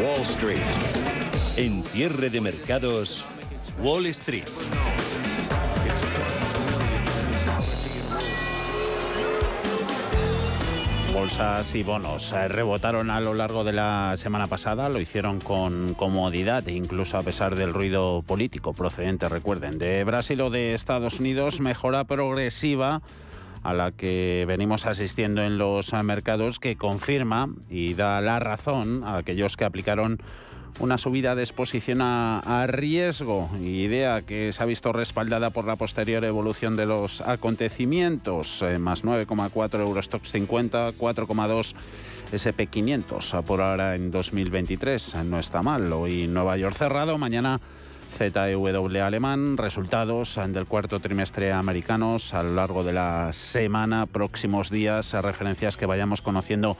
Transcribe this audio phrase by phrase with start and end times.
[0.00, 0.60] Wall Street.
[1.56, 3.26] En cierre de mercados,
[3.82, 4.44] Wall Street.
[11.12, 15.94] Bolsas y bonos eh, rebotaron a lo largo de la semana pasada, lo hicieron con
[15.94, 21.58] comodidad, incluso a pesar del ruido político procedente, recuerden, de Brasil o de Estados Unidos,
[21.58, 23.02] mejora progresiva
[23.62, 29.18] a la que venimos asistiendo en los mercados que confirma y da la razón a
[29.18, 30.18] aquellos que aplicaron
[30.80, 36.24] una subida de exposición a, riesgo, idea que se ha visto respaldada por la posterior
[36.24, 41.74] evolución de los acontecimientos, eh, más 9,4 Eurostox 50, 4,2
[42.32, 45.92] SP500 por ahora en 2023, no está mal.
[45.92, 47.60] Hoy Nueva York cerrado, mañana
[48.16, 55.12] ZEW alemán, resultados del cuarto trimestre americanos a lo largo de la semana, próximos días,
[55.12, 56.76] referencias que vayamos conociendo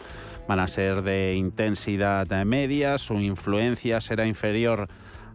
[0.48, 4.88] van a ser de intensidad media, su influencia será inferior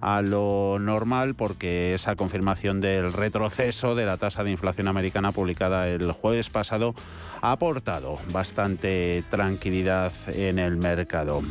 [0.04, 5.88] a lo normal porque esa confirmación del retroceso de la tasa de inflación americana publicada
[5.88, 6.94] el jueves pasado
[7.42, 11.42] ha aportado bastante tranquilidad en el mercado.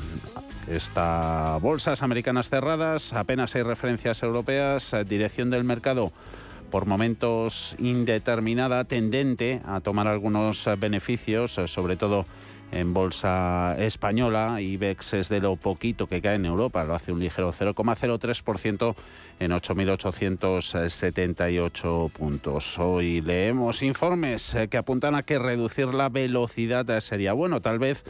[0.68, 6.12] Esta bolsas americanas cerradas, apenas hay referencias europeas, dirección del mercado
[6.70, 12.24] por momentos indeterminada, tendente a tomar algunos beneficios, sobre todo
[12.70, 14.60] en bolsa española.
[14.60, 18.94] IBEX es de lo poquito que cae en Europa, lo hace un ligero 0,03%
[19.40, 22.78] en 8.878 puntos.
[22.78, 28.06] Hoy leemos informes que apuntan a que reducir la velocidad sería bueno, tal vez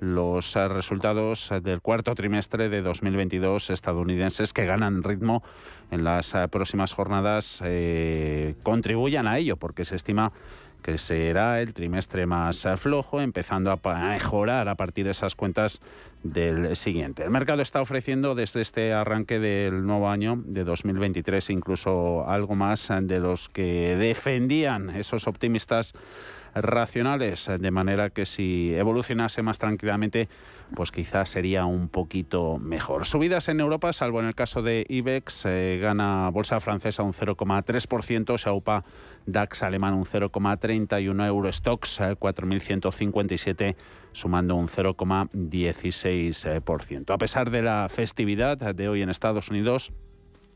[0.00, 5.42] los resultados del cuarto trimestre de 2022 estadounidenses que ganan ritmo
[5.90, 10.32] en las próximas jornadas eh, contribuyan a ello, porque se estima
[10.84, 15.80] que será el trimestre más flojo, empezando a mejorar a partir de esas cuentas
[16.22, 17.24] del siguiente.
[17.24, 22.92] El mercado está ofreciendo desde este arranque del nuevo año de 2023 incluso algo más
[23.00, 25.94] de los que defendían esos optimistas
[26.54, 30.28] racionales, de manera que si evolucionase más tranquilamente,
[30.74, 33.06] pues quizás sería un poquito mejor.
[33.06, 38.38] Subidas en Europa, salvo en el caso de IBEX, eh, gana bolsa francesa un 0,3%,
[38.38, 38.84] Saupa
[39.26, 43.76] DAX alemán un 0,31, Eurostox 4.157 eh,
[44.12, 47.12] sumando un 0,16%.
[47.12, 49.92] A pesar de la festividad de hoy en Estados Unidos,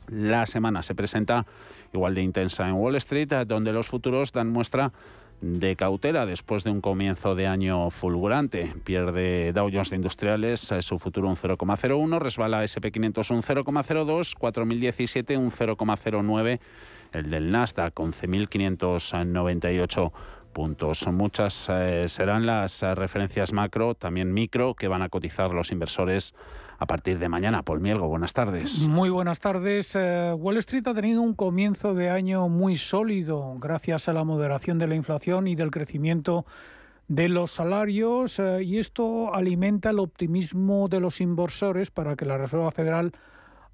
[0.08, 1.46] la semana se presenta
[1.92, 4.92] igual de intensa en Wall Street, donde los futuros dan muestra
[5.40, 8.72] de cautela después de un comienzo de año fulgurante.
[8.84, 15.36] Pierde Dow Jones de Industriales eh, su futuro un 0,01, resbala SP500 un 0,02, 4017
[15.36, 16.60] un 0,09,
[17.12, 20.12] el del Nasdaq 11.598
[20.52, 21.06] puntos.
[21.06, 26.34] Muchas eh, serán las eh, referencias macro, también micro, que van a cotizar los inversores
[26.78, 27.64] a partir de mañana.
[27.64, 28.86] Paul Mielgo, buenas tardes.
[28.86, 29.94] Muy buenas tardes.
[29.96, 34.78] Eh, Wall Street ha tenido un comienzo de año muy sólido gracias a la moderación
[34.78, 36.46] de la inflación y del crecimiento
[37.08, 42.38] de los salarios eh, y esto alimenta el optimismo de los inversores para que la
[42.38, 43.12] Reserva Federal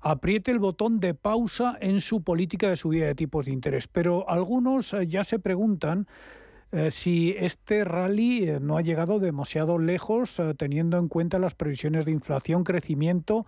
[0.01, 3.87] apriete el botón de pausa en su política de subida de tipos de interés.
[3.87, 6.07] Pero algunos eh, ya se preguntan
[6.75, 11.55] eh, si este rally eh, no ha llegado demasiado lejos eh, teniendo en cuenta las
[11.55, 13.47] previsiones de inflación, crecimiento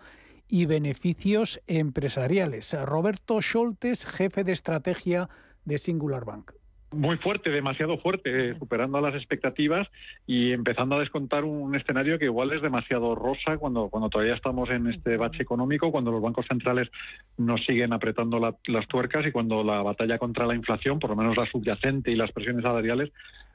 [0.49, 2.73] y beneficios empresariales.
[2.85, 5.29] Roberto Scholtes, jefe de estrategia
[5.65, 6.53] de Singular Bank
[6.93, 9.89] muy fuerte, demasiado fuerte, superando las expectativas
[10.27, 14.71] y empezando a descontar un escenario que igual es demasiado rosa cuando, cuando todavía estamos
[14.71, 16.89] en este bache económico, cuando los bancos centrales
[17.37, 21.37] nos siguen apretando las tuercas y cuando la batalla contra la inflación, por lo menos
[21.37, 23.11] la subyacente y las presiones salariales,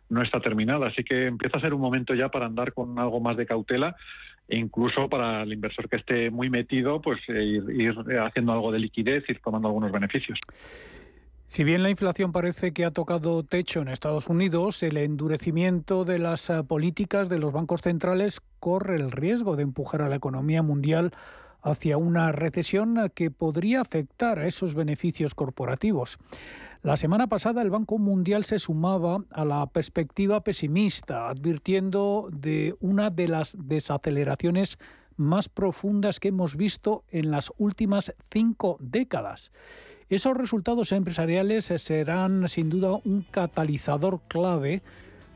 [0.10, 0.88] no está terminada.
[0.88, 3.96] Así que empieza a ser un momento ya para andar con algo más de cautela
[4.48, 8.80] e incluso para el inversor que esté muy metido, pues eh, ir haciendo algo de
[8.80, 10.38] liquidez, ir tomando algunos beneficios.
[11.52, 16.18] Si bien la inflación parece que ha tocado techo en Estados Unidos, el endurecimiento de
[16.18, 20.64] las eh, políticas de los bancos centrales corre el riesgo de empujar a la economía
[20.64, 21.12] mundial
[21.62, 26.20] hacia una recesión que podría afectar a esos beneficios corporativos.
[26.84, 33.10] La semana pasada el Banco Mundial se sumaba a la perspectiva pesimista, advirtiendo de una
[33.10, 34.80] de las desaceleraciones
[35.18, 39.52] más profundas que hemos visto en las últimas cinco décadas.
[40.12, 44.84] Esos resultados empresariales serán sin duda un catalizador clave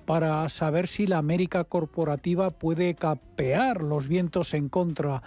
[0.06, 5.24] para saber si la América corporativa puede capear los vientos en contra,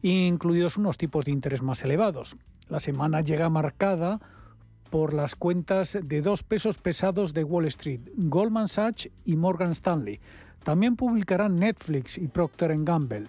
[0.00, 2.36] incluidos unos tipos de interés más elevados.
[2.70, 4.18] La semana llega marcada
[4.88, 10.20] por las cuentas de dos pesos pesados de Wall Street, Goldman Sachs y Morgan Stanley.
[10.64, 13.24] También publicarán Netflix y Procter Gamble.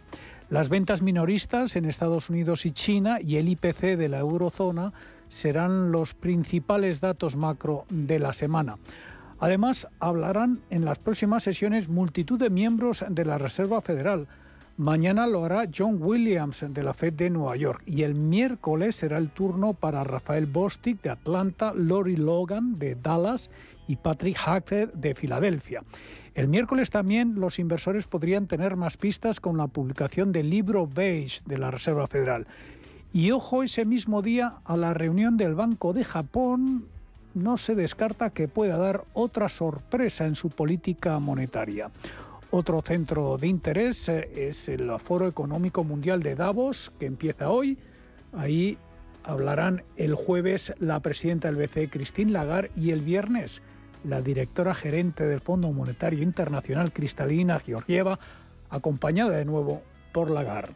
[0.50, 4.94] Las ventas minoristas en Estados Unidos y China y el IPC de la eurozona
[5.30, 8.78] serán los principales datos macro de la semana.
[9.40, 14.28] Además, hablarán en las próximas sesiones multitud de miembros de la Reserva Federal.
[14.78, 19.18] Mañana lo hará John Williams de la Fed de Nueva York y el miércoles será
[19.18, 23.50] el turno para Rafael Bostic de Atlanta, Lori Logan de Dallas
[23.88, 25.84] y Patrick Hacker de Filadelfia.
[26.36, 31.42] El miércoles también los inversores podrían tener más pistas con la publicación del libro beige
[31.48, 32.46] de la Reserva Federal.
[33.14, 36.86] Y ojo ese mismo día a la reunión del Banco de Japón,
[37.34, 41.90] no se descarta que pueda dar otra sorpresa en su política monetaria.
[42.50, 47.78] Otro centro de interés eh, es el Foro Económico Mundial de Davos, que empieza hoy.
[48.34, 48.78] Ahí
[49.24, 53.62] hablarán el jueves la presidenta del BCE, Christine Lagarde, y el viernes
[54.04, 58.20] la directora gerente del Fondo Monetario Internacional, Cristalina Georgieva,
[58.70, 59.82] acompañada de nuevo
[60.14, 60.76] por Lagarde.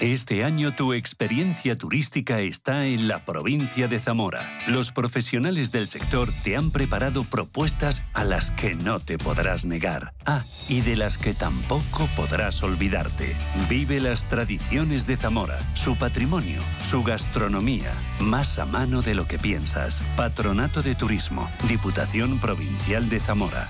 [0.00, 4.40] Este año tu experiencia turística está en la provincia de Zamora.
[4.66, 10.14] Los profesionales del sector te han preparado propuestas a las que no te podrás negar.
[10.24, 13.36] Ah, y de las que tampoco podrás olvidarte.
[13.68, 19.38] Vive las tradiciones de Zamora, su patrimonio, su gastronomía, más a mano de lo que
[19.38, 20.02] piensas.
[20.16, 23.68] Patronato de Turismo, Diputación Provincial de Zamora.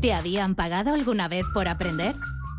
[0.00, 2.14] ¿Te habían pagado alguna vez por aprender?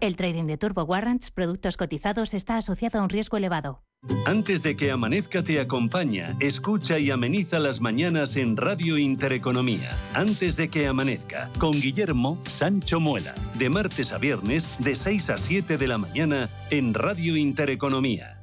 [0.00, 3.82] El trading de Turbo Warrants, productos cotizados, está asociado a un riesgo elevado.
[4.26, 9.96] Antes de que amanezca te acompaña, escucha y ameniza las mañanas en Radio Intereconomía.
[10.12, 15.38] Antes de que amanezca, con Guillermo Sancho Muela, de martes a viernes, de 6 a
[15.38, 18.42] 7 de la mañana, en Radio Intereconomía.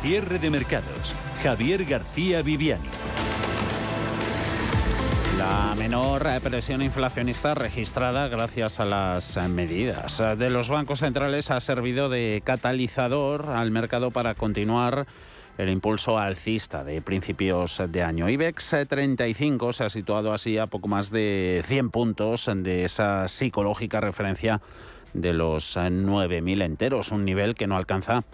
[0.00, 1.14] Cierre de mercados.
[1.42, 2.88] Javier García Viviani.
[5.48, 12.08] La menor presión inflacionista registrada gracias a las medidas de los bancos centrales ha servido
[12.08, 15.06] de catalizador al mercado para continuar
[15.56, 18.28] el impulso alcista de principios de año.
[18.28, 24.00] IBEX 35 se ha situado así a poco más de 100 puntos de esa psicológica
[24.00, 24.60] referencia
[25.14, 28.24] de los 9.000 enteros, un nivel que no alcanza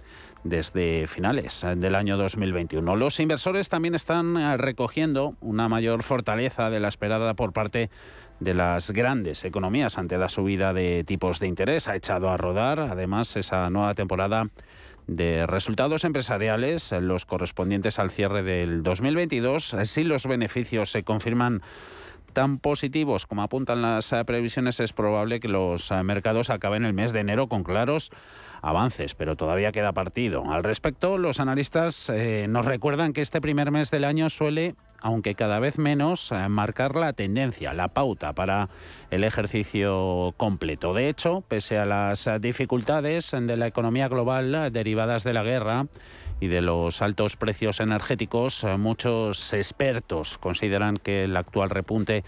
[0.45, 2.97] desde finales del año 2021.
[2.97, 7.91] Los inversores también están eh, recogiendo una mayor fortaleza de la esperada por parte
[8.41, 11.89] de las grandes economías ante la subida de tipos de interés.
[11.89, 14.49] Ha echado a rodar además esa nueva temporada
[15.07, 19.77] de resultados empresariales, los correspondientes al cierre del 2022.
[19.85, 21.63] Si los beneficios se confirman
[22.33, 26.95] tan positivos como apuntan las eh, previsiones, es probable que los eh, mercados acaben el
[26.95, 28.11] mes de enero con claros
[28.63, 30.51] avances, pero todavía queda partido.
[30.51, 35.35] Al respecto, los analistas eh, nos recuerdan que este primer mes del año suele aunque
[35.35, 38.69] cada vez menos, marcar la tendencia, la pauta para
[39.11, 40.95] el ejercicio completo.
[40.95, 45.87] De hecho, pese a las dificultades de la economía global derivadas de la guerra,
[46.43, 52.25] y de los altos precios energéticos, muchos expertos consideran que el actual repunte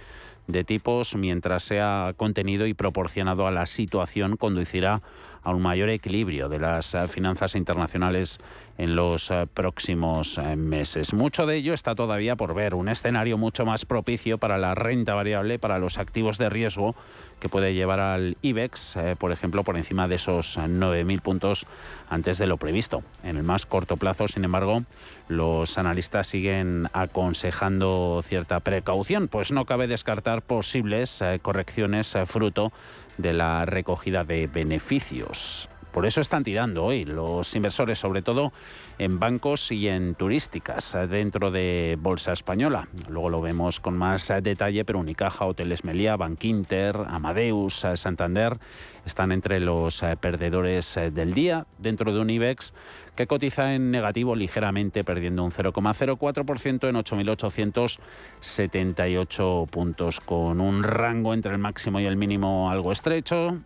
[0.46, 5.02] de tipos mientras sea contenido y proporcionado a la situación conducirá
[5.44, 8.38] a un mayor equilibrio de las eh, finanzas internacionales
[8.78, 11.12] en los eh, próximos eh, meses.
[11.12, 15.14] Mucho de ello está todavía por ver, un escenario mucho más propicio para la renta
[15.14, 16.94] variable, para los activos de riesgo,
[17.40, 21.66] que puede llevar al IBEX, por ejemplo, por encima de esos 9.000 puntos
[22.08, 23.02] antes de lo previsto.
[23.22, 24.84] En el más corto plazo, sin embargo,
[25.28, 32.72] los analistas siguen aconsejando cierta precaución, pues no cabe descartar posibles correcciones fruto
[33.18, 35.68] de la recogida de beneficios.
[35.94, 38.52] Por eso están tirando hoy los inversores, sobre todo
[38.98, 42.88] en bancos y en turísticas, dentro de Bolsa Española.
[43.08, 48.58] Luego lo vemos con más detalle, pero Unicaja, Hoteles Meliá, Bankinter, Amadeus, Santander
[49.06, 52.74] están entre los perdedores del día dentro de un IBEX
[53.14, 61.52] que cotiza en negativo ligeramente, perdiendo un 0,04% en 8.878 puntos, con un rango entre
[61.52, 63.60] el máximo y el mínimo algo estrecho.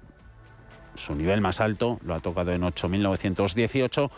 [0.99, 4.11] Su nivel más alto lo ha tocado en 8.918,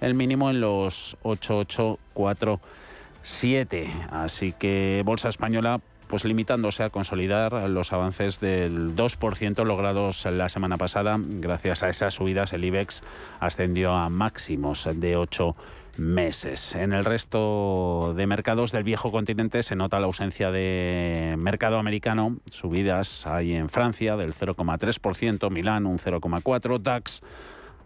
[0.00, 4.08] el mínimo en los 8.847.
[4.10, 10.78] Así que Bolsa Española pues limitándose a consolidar los avances del 2% logrados la semana
[10.78, 11.18] pasada.
[11.20, 13.02] Gracias a esas subidas, el IBEX
[13.40, 15.54] ascendió a máximos de 8
[15.98, 16.74] meses.
[16.74, 22.36] En el resto de mercados del viejo continente se nota la ausencia de mercado americano.
[22.50, 27.22] Subidas hay en Francia del 0,3%, Milán un 0,4%, DAX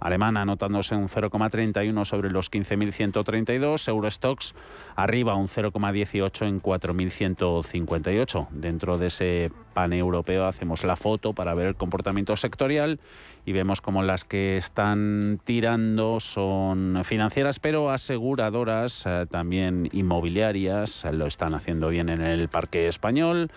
[0.03, 4.55] alemana anotándose un 0,31 sobre los 15.132, Eurostox
[4.97, 8.49] arriba un 0,18 en 4.158.
[8.51, 12.99] Dentro de ese paneuropeo hacemos la foto para ver el comportamiento sectorial
[13.47, 21.27] y vemos como las que están tirando son financieras pero aseguradoras, eh, también inmobiliarias, lo
[21.27, 23.51] están haciendo bien en el parque español.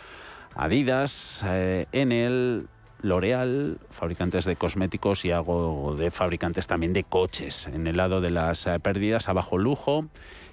[0.56, 2.68] Adidas, eh, en el
[3.02, 7.68] L'Oreal, fabricantes de cosméticos y algo de fabricantes también de coches.
[7.68, 10.08] En el lado de las eh, pérdidas, a bajo lujo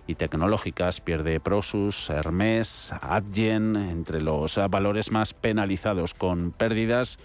[0.07, 7.19] y tecnológicas, pierde Prosus, Hermes, Adyen, entre los eh, valores más penalizados con pérdidas.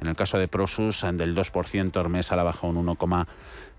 [0.00, 2.96] En el caso de Prosus, del 2%, Hermes a la baja un 1,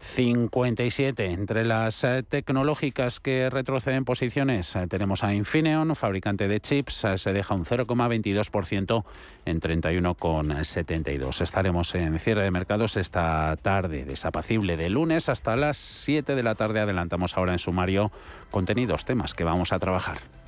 [0.01, 1.31] 57.
[1.31, 7.17] Entre las eh, tecnológicas que retroceden posiciones eh, tenemos a Infineon, fabricante de chips, eh,
[7.17, 9.03] se deja un 0,22%
[9.45, 11.41] en 31,72.
[11.41, 16.55] Estaremos en cierre de mercados esta tarde, desapacible de lunes hasta las 7 de la
[16.55, 16.79] tarde.
[16.79, 18.11] Adelantamos ahora en sumario
[18.49, 20.40] contenidos, temas que vamos a trabajar.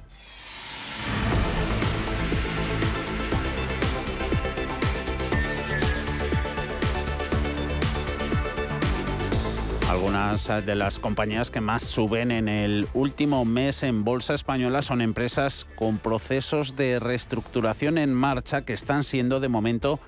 [10.04, 15.02] Algunas de las compañías que más suben en el último mes en Bolsa Española son
[15.02, 20.02] empresas con procesos de reestructuración en marcha que están siendo de momento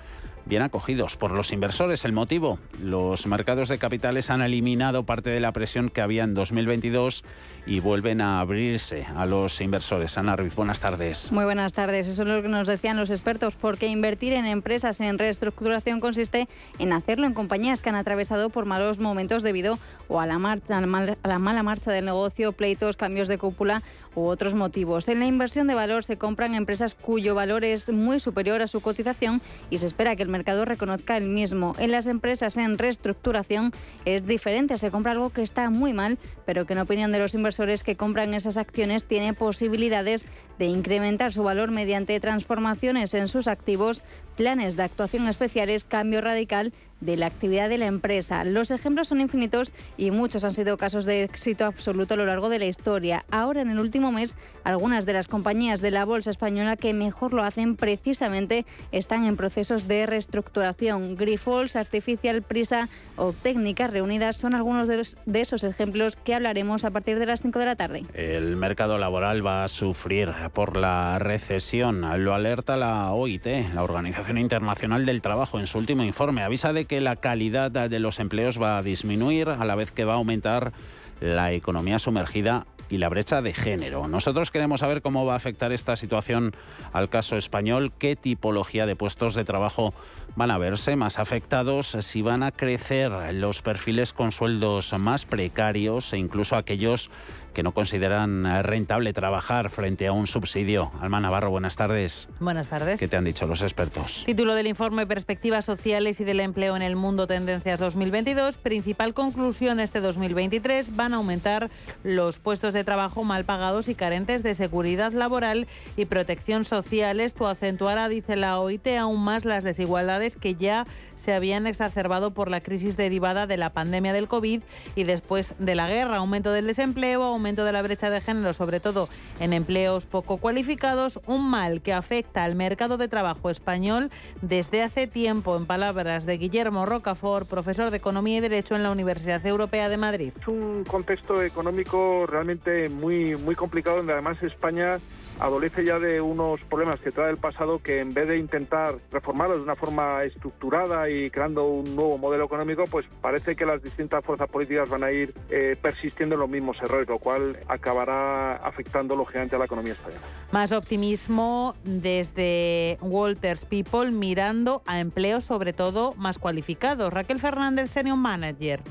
[0.46, 2.06] bien acogidos por los inversores.
[2.06, 6.34] El motivo, los mercados de capitales han eliminado parte de la presión que había en
[6.34, 7.24] 2022
[7.66, 10.18] y vuelven a abrirse a los inversores.
[10.18, 11.32] Ana Ruiz, buenas tardes.
[11.32, 12.08] Muy buenas tardes.
[12.08, 16.48] Eso es lo que nos decían los expertos, porque invertir en empresas en reestructuración consiste
[16.80, 20.78] en hacerlo en compañías que han atravesado por malos momentos debido o a la, marcha,
[20.78, 23.82] a la mala marcha del negocio, pleitos, cambios de cúpula
[24.16, 25.08] u otros motivos.
[25.08, 28.82] En la inversión de valor se compran empresas cuyo valor es muy superior a su
[28.82, 31.76] cotización y se espera que el mercado reconozca el mismo.
[31.78, 33.72] En las empresas en reestructuración
[34.06, 37.36] es diferente, se compra algo que está muy mal, pero que en opinión de los
[37.36, 40.26] inversores que compran esas acciones tiene posibilidades
[40.58, 44.04] de incrementar su valor mediante transformaciones en sus activos,
[44.36, 48.44] planes de actuación especiales, cambio radical de la actividad de la empresa.
[48.44, 52.50] Los ejemplos son infinitos y muchos han sido casos de éxito absoluto a lo largo
[52.50, 53.26] de la historia.
[53.32, 57.34] Ahora, en el último mes, algunas de las compañías de la Bolsa Española que mejor
[57.34, 61.16] lo hacen precisamente están en procesos de reestructuración.
[61.16, 67.20] Grifols, Artificial, Prisa o Técnicas Reunidas son algunos de, esos ejemplos que hablaremos a partir
[67.20, 68.04] de las 5 de la tarde.
[68.14, 72.02] El mercado laboral va a sufrir por la recesión.
[72.24, 76.42] Lo alerta la OIT, la Organización Internacional del Trabajo, en su último informe.
[76.42, 80.06] Avisa de que la calidad de los empleos va a disminuir a la vez que
[80.06, 80.74] va a aumentar
[81.20, 84.08] la economía sumergida y la brecha de género.
[84.08, 86.56] Nosotros queremos saber cómo va a afectar esta situación
[86.94, 89.94] al caso español, qué tipología de puestos de trabajo
[90.36, 96.14] van a verse más afectados, si van a crecer los perfiles con sueldos más precarios
[96.14, 97.10] e incluso aquellos
[97.56, 100.92] que no consideran eh, rentable trabajar frente a un subsidio.
[101.02, 102.30] Alma Navarro, buenas tardes.
[102.40, 103.00] Buenas tardes.
[103.00, 104.24] ¿Qué te han dicho los expertos?
[104.26, 108.58] Título del informe Perspectivas Sociales y del Empleo en el Mundo Tendencias 2022.
[108.58, 110.96] Principal conclusión este 2023.
[110.96, 111.72] Van a aumentar
[112.04, 117.22] los puestos de trabajo mal pagados y carentes de seguridad laboral y protección social.
[117.22, 120.86] Esto acentuará, dice la OIT, aún más las desigualdades que ya
[121.26, 124.62] se habían exacerbado por la crisis derivada de la pandemia del COVID
[124.96, 126.18] y después de la guerra.
[126.18, 131.20] Aumento del desempleo, aumento de la brecha de género, sobre todo en empleos poco cualificados,
[131.26, 134.12] un mal que afecta al mercado de trabajo español
[134.44, 138.92] desde hace tiempo, en palabras de Guillermo Rocafort, profesor de Economía y Derecho en la
[138.92, 140.32] Universidad Europea de Madrid.
[140.40, 145.00] Es un contexto económico realmente muy, muy complicado, donde además España
[145.40, 149.58] adolece ya de unos problemas que trae el pasado que en vez de intentar reformarlos
[149.58, 154.24] de una forma estructurada y creando un nuevo modelo económico, pues parece que las distintas
[154.24, 159.16] fuerzas políticas van a ir eh, persistiendo en los mismos errores, lo cual acabará afectando
[159.16, 160.22] lógicamente a la economía española.
[160.52, 167.14] Más optimismo desde Walters People mirando a empleos sobre todo más cualificados.
[167.14, 168.82] Raquel Fernández, Senior Manager.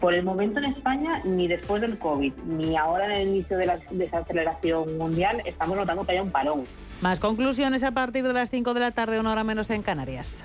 [0.00, 3.66] Por el momento en España, ni después del COVID, ni ahora en el inicio de
[3.66, 6.64] la desaceleración mundial, estamos notando que haya un parón.
[7.02, 10.42] Más conclusiones a partir de las 5 de la tarde, una hora menos en Canarias.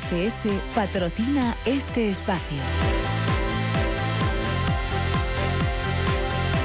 [0.00, 2.99] ACS patrocina este espacio.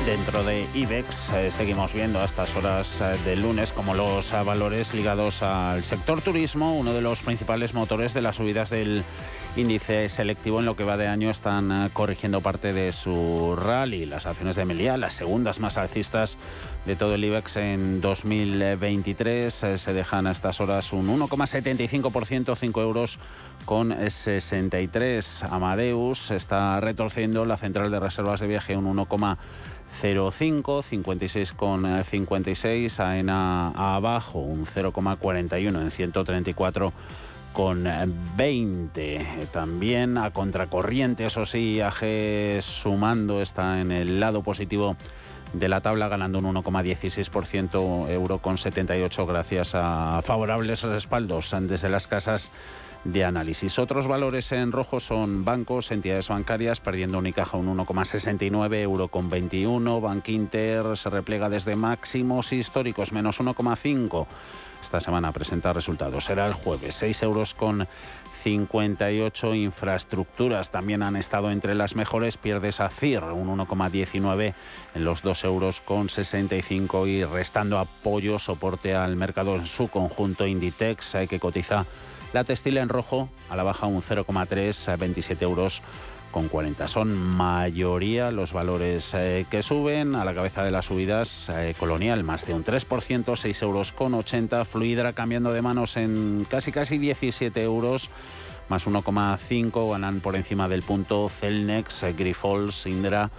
[0.05, 4.43] Dentro de IBEX eh, seguimos viendo a estas horas eh, del lunes como los eh,
[4.43, 9.03] valores ligados al sector turismo, uno de los principales motores de las subidas del
[9.57, 14.05] índice selectivo en lo que va de año están eh, corrigiendo parte de su rally.
[14.05, 16.37] Las acciones de Meliá, las segundas más alcistas
[16.85, 22.81] de todo el IBEX en 2023, eh, se dejan a estas horas un 1,75%, 5
[22.81, 23.19] euros
[23.63, 25.43] con 63.
[25.43, 28.85] Amadeus está retorciendo la central de reservas de viaje un
[30.01, 36.93] 1,05, 56,56, AENA abajo un 0,41 en 134
[37.53, 37.87] con
[38.35, 39.47] 20.
[39.51, 44.97] También a contracorriente, eso sí, AG sumando está en el lado positivo
[45.53, 52.07] de la tabla ganando un 1,16% euro con 78 gracias a favorables respaldos desde las
[52.07, 52.51] casas
[53.05, 53.79] de análisis.
[53.79, 60.01] Otros valores en rojo son bancos, entidades bancarias, perdiendo Unicaja un 1,69, euro con 21,
[60.01, 64.27] Bank Inter se replega desde máximos históricos, menos 1,5
[64.81, 66.25] esta semana presenta resultados.
[66.25, 67.87] Será el jueves, 6 euros con
[68.43, 72.37] 58 infraestructuras también han estado entre las mejores.
[72.37, 74.53] Pierde CIR un 1,19
[74.93, 80.45] en los 2 euros con 65 y restando apoyo, soporte al mercado en su conjunto.
[80.45, 81.85] Inditex, hay que cotiza
[82.35, 85.81] la textil en rojo a la baja un 0,3 a 27 euros
[86.31, 86.85] con 40.
[86.89, 90.15] Son mayoría los valores eh, que suben.
[90.15, 94.13] A la cabeza de las subidas, eh, Colonial más de un 3%, 6 euros con
[94.13, 94.65] 80.
[94.65, 98.09] Fluidra cambiando de manos en casi casi 17 euros
[98.67, 103.31] más 1,5 ganan por encima del punto Celnex, eh, Grifols, Indra,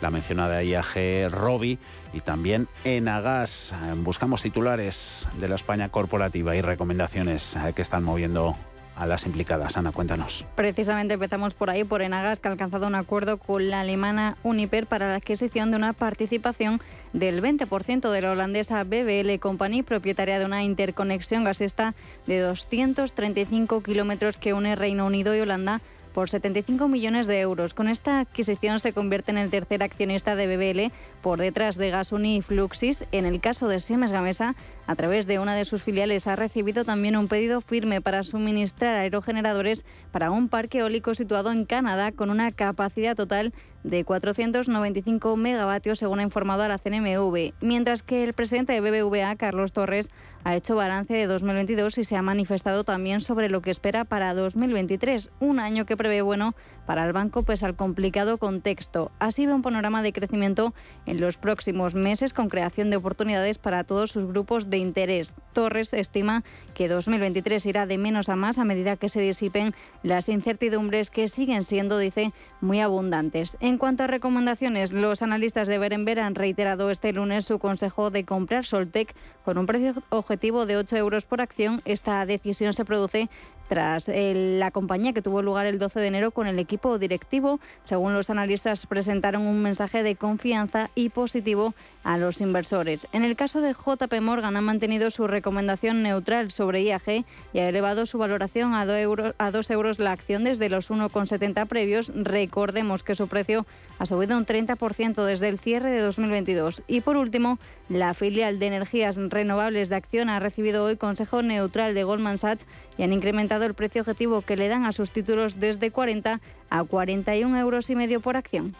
[0.00, 1.78] la mencionada IAG, Robi
[2.12, 3.74] y también Enagas.
[3.96, 8.56] Buscamos titulares de la España corporativa y recomendaciones que están moviendo
[8.98, 9.76] a las implicadas.
[9.76, 10.44] Ana, cuéntanos.
[10.56, 14.86] Precisamente empezamos por ahí, por Enagas, que ha alcanzado un acuerdo con la alemana Uniper
[14.86, 16.80] para la adquisición de una participación
[17.12, 21.94] del 20% de la holandesa BBL Company, propietaria de una interconexión gasista
[22.26, 27.74] de 235 kilómetros que une Reino Unido y Holanda por 75 millones de euros.
[27.74, 30.92] Con esta adquisición se convierte en el tercer accionista de BBL
[31.22, 33.04] por detrás de Gasuni y Fluxis.
[33.12, 34.54] En el caso de Siemens Gamesa,
[34.88, 38.94] a través de una de sus filiales, ha recibido también un pedido firme para suministrar
[38.94, 43.52] aerogeneradores para un parque eólico situado en Canadá con una capacidad total
[43.84, 49.36] de 495 megavatios, según ha informado a la CNMV, mientras que el presidente de BBVA,
[49.36, 50.10] Carlos Torres,
[50.44, 54.34] ha hecho balance de 2022 y se ha manifestado también sobre lo que espera para
[54.34, 56.54] 2023, un año que prevé bueno
[56.86, 59.10] para el banco pues al complicado contexto.
[59.18, 60.74] Así ve un panorama de crecimiento
[61.06, 65.34] en los próximos meses con creación de oportunidades para todos sus grupos de interés.
[65.52, 70.28] Torres estima que 2023 irá de menos a más a medida que se disipen las
[70.28, 73.56] incertidumbres que siguen siendo, dice, muy abundantes.
[73.60, 78.24] En cuanto a recomendaciones, los analistas de Berenber han reiterado este lunes su consejo de
[78.24, 79.14] comprar Soltec
[79.44, 81.80] con un precio objetivo de 8 euros por acción.
[81.84, 83.28] Esta decisión se produce
[83.68, 87.60] tras la compañía que tuvo lugar el 12 de enero con el equipo directivo.
[87.84, 93.06] Según los analistas, presentaron un mensaje de confianza y positivo a los inversores.
[93.12, 97.68] En el caso de JP Morgan, ha mantenido su recomendación neutral sobre IAG y ha
[97.68, 102.10] elevado su valoración a 2 euros, a 2 euros la acción desde los 1,70 previos.
[102.14, 103.66] Recordemos que su precio
[103.98, 106.82] ha subido un 30% desde el cierre de 2022.
[106.86, 111.94] Y por último, la filial de energías renovables de Acción ha recibido hoy consejo neutral
[111.94, 115.58] de Goldman Sachs y han incrementado el precio objetivo que le dan a sus títulos
[115.58, 118.74] desde 40 a 41 euros y medio por acción.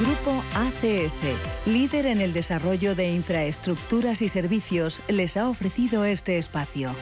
[0.00, 1.22] Grupo ACS,
[1.66, 6.92] líder en el desarrollo de infraestructuras y servicios, les ha ofrecido este espacio.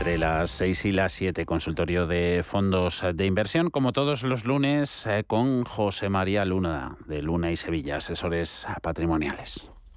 [0.00, 5.06] Entre las 6 y las 7, consultorio de fondos de inversión, como todos los lunes,
[5.06, 9.70] eh, con José María Luna, de Luna y Sevilla, asesores patrimoniales.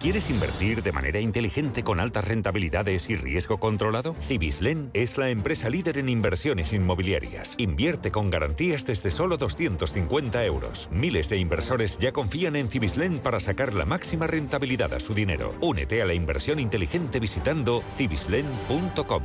[0.00, 4.16] ¿Quieres invertir de manera inteligente con altas rentabilidades y riesgo controlado?
[4.18, 7.54] Cibislen es la empresa líder en inversiones inmobiliarias.
[7.58, 10.88] Invierte con garantías desde solo 250 euros.
[10.90, 15.54] Miles de inversores ya confían en Cibislen para sacar la máxima rentabilidad a su dinero.
[15.60, 19.22] Únete a la inversión inteligente visitando cibislen.com.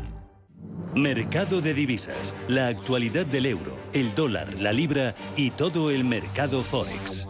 [0.94, 6.62] Mercado de divisas, la actualidad del euro, el dólar, la libra y todo el mercado
[6.62, 7.30] forex.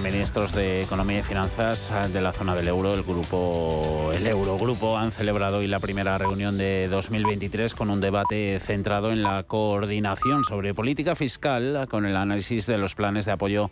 [0.00, 5.12] Ministros de Economía y Finanzas de la zona del euro, el grupo, el Eurogrupo, han
[5.12, 10.74] celebrado hoy la primera reunión de 2023 con un debate centrado en la coordinación sobre
[10.74, 13.70] política fiscal con el análisis de los planes de apoyo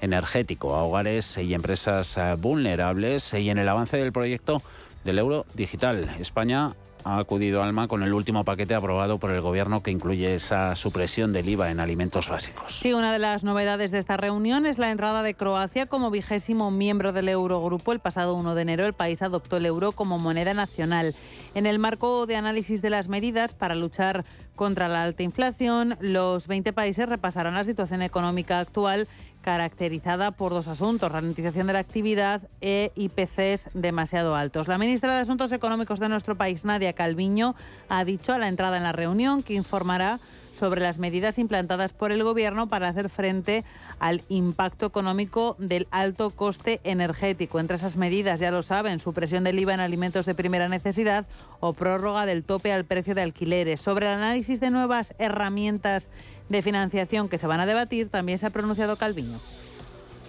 [0.00, 4.62] energético a hogares y empresas vulnerables y en el avance del proyecto
[5.04, 6.08] del euro digital.
[6.18, 10.74] España ha acudido Alma con el último paquete aprobado por el Gobierno que incluye esa
[10.74, 12.78] supresión del IVA en alimentos básicos.
[12.80, 16.70] Sí, una de las novedades de esta reunión es la entrada de Croacia como vigésimo
[16.70, 17.92] miembro del Eurogrupo.
[17.92, 21.14] El pasado 1 de enero el país adoptó el euro como moneda nacional.
[21.54, 24.24] En el marco de análisis de las medidas para luchar
[24.56, 29.08] contra la alta inflación, los 20 países repasarán la situación económica actual
[29.44, 34.68] caracterizada por dos asuntos, ralentización de la actividad e IPCs demasiado altos.
[34.68, 37.54] La ministra de Asuntos Económicos de nuestro país, Nadia Calviño,
[37.90, 40.18] ha dicho a la entrada en la reunión que informará
[40.54, 43.64] sobre las medidas implantadas por el Gobierno para hacer frente
[43.98, 47.60] al impacto económico del alto coste energético.
[47.60, 51.26] Entre esas medidas, ya lo saben, supresión del IVA en alimentos de primera necesidad
[51.60, 53.80] o prórroga del tope al precio de alquileres.
[53.80, 56.08] Sobre el análisis de nuevas herramientas
[56.48, 59.38] de financiación que se van a debatir, también se ha pronunciado Calviño.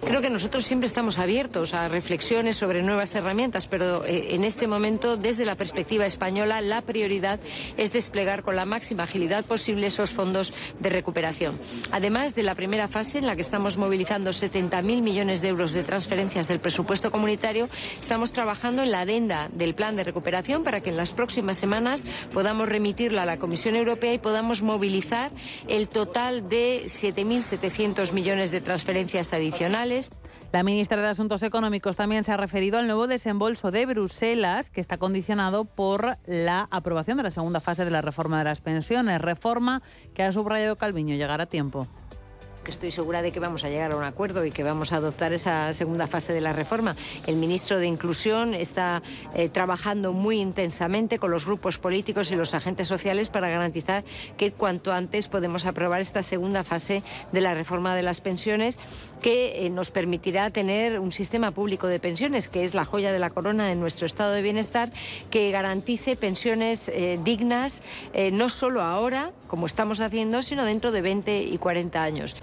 [0.04, 4.66] Creo que nosotros siempre estamos abiertos a reflexiones sobre nuevas herramientas, pero eh, en este
[4.66, 7.40] momento, desde la perspectiva española, la prioridad
[7.78, 11.58] es desplegar con la máxima agilidad posible esos fondos de recuperación.
[11.92, 15.82] Además de la primera fase, en la que estamos movilizando 70.000 millones de euros de
[15.82, 20.90] transferencias del presupuesto comunitario, estamos trabajando en la adenda del plan de recuperación para que
[20.90, 22.04] en las próximas semanas
[22.34, 25.30] podamos remitirla a la Comisión Europea y podamos movilizar
[25.68, 29.85] el total de 7.700 millones de transferencias adicionales
[30.52, 34.80] la ministra de Asuntos Económicos también se ha referido al nuevo desembolso de Bruselas, que
[34.80, 39.20] está condicionado por la aprobación de la segunda fase de la reforma de las pensiones,
[39.20, 41.14] reforma que ha subrayado Calviño.
[41.14, 41.86] Llegará a tiempo
[42.66, 44.96] que estoy segura de que vamos a llegar a un acuerdo y que vamos a
[44.96, 46.96] adoptar esa segunda fase de la reforma.
[47.28, 49.04] El ministro de Inclusión está
[49.36, 54.02] eh, trabajando muy intensamente con los grupos políticos y los agentes sociales para garantizar
[54.36, 58.80] que cuanto antes podemos aprobar esta segunda fase de la reforma de las pensiones
[59.20, 63.20] que eh, nos permitirá tener un sistema público de pensiones que es la joya de
[63.20, 64.90] la corona de nuestro estado de bienestar
[65.30, 67.80] que garantice pensiones eh, dignas
[68.32, 72.34] no solo ahora como estamos haciendo sino dentro de 20 y 40 años.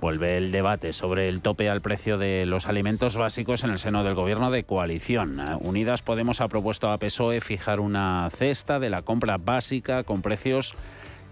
[0.00, 4.02] Vuelve el debate sobre el tope al precio de los alimentos básicos en el seno
[4.02, 5.36] del gobierno de coalición.
[5.60, 10.74] Unidas Podemos ha propuesto a PSOE fijar una cesta de la compra básica con precios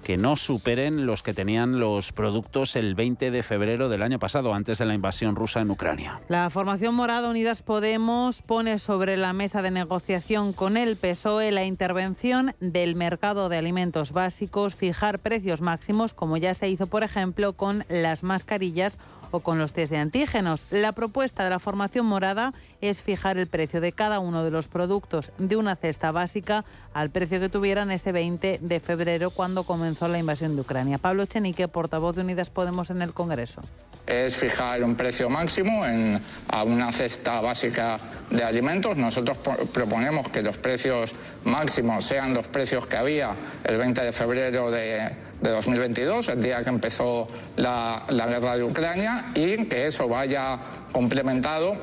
[0.03, 4.55] que no superen los que tenían los productos el 20 de febrero del año pasado,
[4.55, 6.21] antes de la invasión rusa en Ucrania.
[6.29, 11.65] La formación morada Unidas Podemos pone sobre la mesa de negociación con el PSOE la
[11.65, 17.53] intervención del mercado de alimentos básicos, fijar precios máximos, como ya se hizo, por ejemplo,
[17.53, 18.99] con las mascarillas
[19.31, 20.65] o con los test de antígenos.
[20.71, 24.69] La propuesta de la formación morada es fijar el precio de cada uno de los
[24.69, 26.65] productos de una cesta básica
[26.95, 30.99] al precio que tuvieran ese 20 de febrero cuando comenzó la invasión de Ucrania.
[30.99, 33.63] Pablo Chenique, portavoz de Unidas Podemos en el Congreso.
[34.07, 37.99] Es fijar un precio máximo en, a una cesta básica
[38.31, 38.97] de alimentos.
[38.97, 39.37] Nosotros
[39.73, 41.13] proponemos que los precios
[41.45, 46.63] máximos sean los precios que había el 20 de febrero de de 2022, el día
[46.63, 50.59] que empezó la, guerra de Ucrania, y que eso vaya
[50.93, 51.77] complementado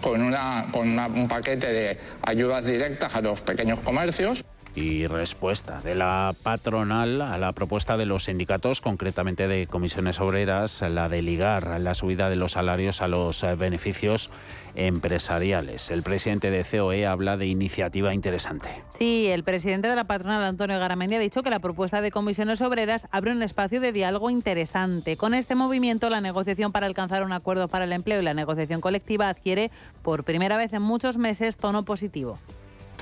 [0.00, 5.94] con, una, con un paquete de ayudas directas a los pequeños comercios y respuesta de
[5.94, 11.80] la patronal a la propuesta de los sindicatos, concretamente de comisiones obreras, la de ligar
[11.80, 14.30] la subida de los salarios a los eh, beneficios
[14.74, 15.90] empresariales.
[15.90, 18.68] El presidente de COE habla de iniciativa interesante.
[18.98, 22.60] Sí, el presidente de la patronal, Antonio Garamendi, ha dicho que la propuesta de comisiones
[22.60, 25.16] obreras abre un espacio de diálogo interesante.
[25.16, 28.80] Con este movimiento, la negociación para alcanzar un acuerdo para el empleo y la negociación
[28.80, 29.70] colectiva adquiere
[30.02, 32.38] por primera vez en muchos meses tono positivo.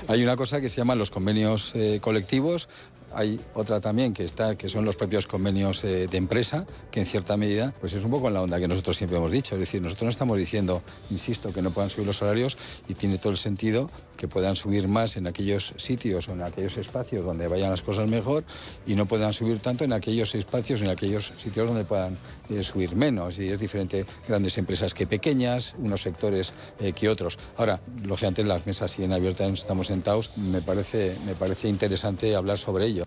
[0.07, 2.67] Hay una cosa que se llama los convenios eh, colectivos,
[3.15, 7.05] hay otra también que está, que son los propios convenios eh, de empresa, que en
[7.05, 9.55] cierta medida, pues es un poco en la onda que nosotros siempre hemos dicho.
[9.55, 13.17] Es decir, nosotros no estamos diciendo, insisto, que no puedan subir los salarios y tiene
[13.17, 17.47] todo el sentido que puedan subir más en aquellos sitios o en aquellos espacios donde
[17.47, 18.43] vayan las cosas mejor
[18.85, 22.17] y no puedan subir tanto en aquellos espacios en aquellos sitios donde puedan
[22.49, 23.39] eh, subir menos.
[23.39, 27.37] Y es diferente grandes empresas que pequeñas, unos sectores eh, que otros.
[27.57, 32.85] Ahora, lógicamente las mesas siguen abiertas, estamos sentados, me parece, me parece interesante hablar sobre
[32.85, 33.02] ello.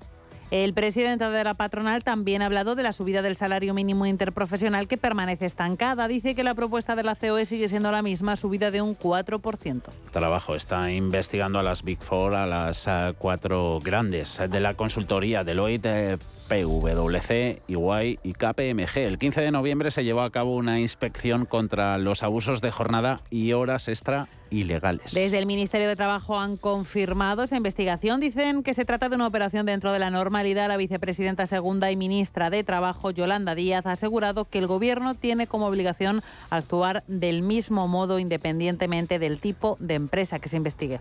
[0.52, 4.86] El presidente de la patronal también ha hablado de la subida del salario mínimo interprofesional
[4.86, 6.06] que permanece estancada.
[6.06, 9.82] Dice que la propuesta de la COE sigue siendo la misma, subida de un 4%.
[10.12, 15.42] Trabajo está investigando a las Big Four, a las eh, cuatro grandes de la consultoría
[15.42, 18.98] Deloitte, PwC, Iguay y KPMG.
[18.98, 23.20] El 15 de noviembre se llevó a cabo una inspección contra los abusos de jornada
[23.30, 25.12] y horas extra ilegales.
[25.12, 28.20] Desde el Ministerio de Trabajo han confirmado esa investigación.
[28.20, 30.68] Dicen que se trata de una operación dentro de la normalidad.
[30.68, 35.46] La vicepresidenta segunda y ministra de Trabajo, Yolanda Díaz, ha asegurado que el Gobierno tiene
[35.46, 41.00] como obligación actuar del mismo modo independientemente del tipo de empresa que se investigue.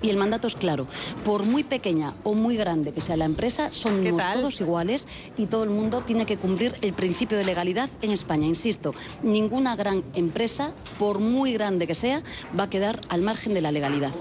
[0.00, 0.86] Y el mandato es claro,
[1.24, 5.64] por muy pequeña o muy grande que sea la empresa, somos todos iguales y todo
[5.64, 8.46] el mundo tiene que cumplir el principio de legalidad en España.
[8.46, 12.22] Insisto, ninguna gran empresa, por muy grande que sea,
[12.58, 14.12] va a quedar al margen de la legalidad.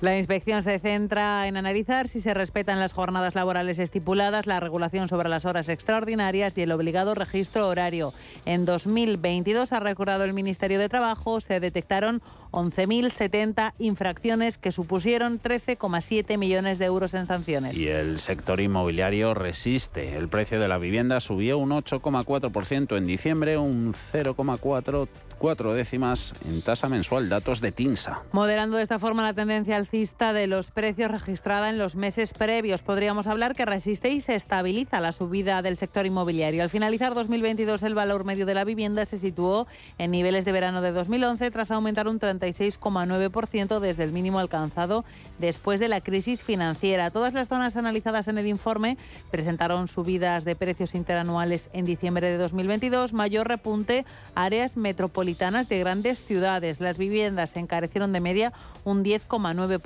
[0.00, 5.10] La inspección se centra en analizar si se respetan las jornadas laborales estipuladas, la regulación
[5.10, 8.14] sobre las horas extraordinarias y el obligado registro horario.
[8.46, 16.38] En 2022, ha recordado el Ministerio de Trabajo, se detectaron 11.070 infracciones que supusieron 13,7
[16.38, 17.76] millones de euros en sanciones.
[17.76, 20.16] Y el sector inmobiliario resiste.
[20.16, 26.88] El precio de la vivienda subió un 8,4% en diciembre, un 0,4 décimas en tasa
[26.88, 28.22] mensual, datos de TINSA.
[28.32, 32.80] Moderando de esta forma la tendencia al de los precios registrada en los meses previos.
[32.80, 36.62] Podríamos hablar que resiste y se estabiliza la subida del sector inmobiliario.
[36.62, 39.66] Al finalizar 2022, el valor medio de la vivienda se situó
[39.98, 45.04] en niveles de verano de 2011 tras aumentar un 36,9% desde el mínimo alcanzado
[45.40, 47.10] después de la crisis financiera.
[47.10, 48.96] Todas las zonas analizadas en el informe
[49.32, 56.22] presentaron subidas de precios interanuales en diciembre de 2022, mayor repunte áreas metropolitanas de grandes
[56.22, 56.78] ciudades.
[56.78, 58.52] Las viviendas se encarecieron de media
[58.84, 59.79] un 10,9%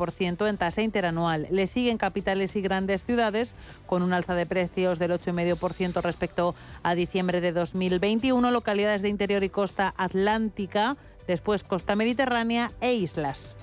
[0.46, 1.46] en tasa interanual.
[1.50, 3.54] Le siguen capitales y grandes ciudades
[3.86, 9.42] con un alza de precios del 8,5% respecto a diciembre de 2021, localidades de interior
[9.42, 13.54] y costa atlántica, después costa mediterránea e islas.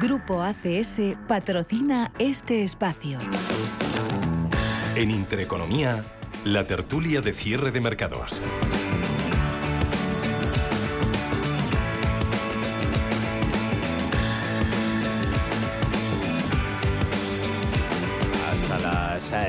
[0.00, 3.18] Grupo ACS patrocina este espacio.
[4.96, 6.04] En Intereconomía,
[6.44, 8.40] la tertulia de cierre de mercados.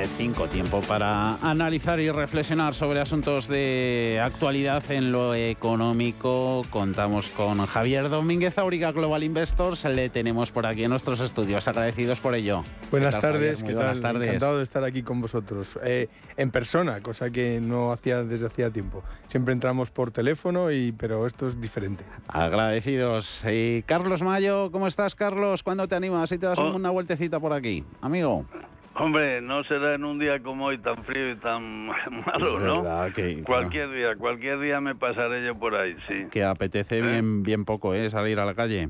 [0.07, 6.63] Cinco tiempo para analizar y reflexionar sobre asuntos de actualidad en lo económico.
[6.69, 9.85] Contamos con Javier Domínguez Auriga, Global Investors.
[9.85, 11.67] Le tenemos por aquí en nuestros estudios.
[11.67, 12.63] Agradecidos por ello.
[12.89, 13.99] Buenas tardes, ¿qué tal?
[13.99, 14.27] Tardes.
[14.27, 15.77] Encantado de estar aquí con vosotros.
[15.83, 19.03] Eh, en persona, cosa que no hacía desde hacía tiempo.
[19.27, 22.03] Siempre entramos por teléfono, y, pero esto es diferente.
[22.27, 23.43] Agradecidos.
[23.49, 25.63] Y Carlos Mayo, ¿cómo estás, Carlos?
[25.63, 26.75] ¿Cuándo te animas y te das oh.
[26.75, 27.83] una vueltecita por aquí?
[28.01, 28.45] Amigo.
[28.95, 31.87] Hombre, no será en un día como hoy tan frío y tan
[32.25, 32.83] malo, ¿no?
[33.45, 36.27] cualquier día, cualquier día me pasaré yo por ahí, sí.
[36.31, 37.01] Que apetece ¿Eh?
[37.01, 38.09] bien, bien poco, ¿eh?
[38.09, 38.89] Salir a la calle.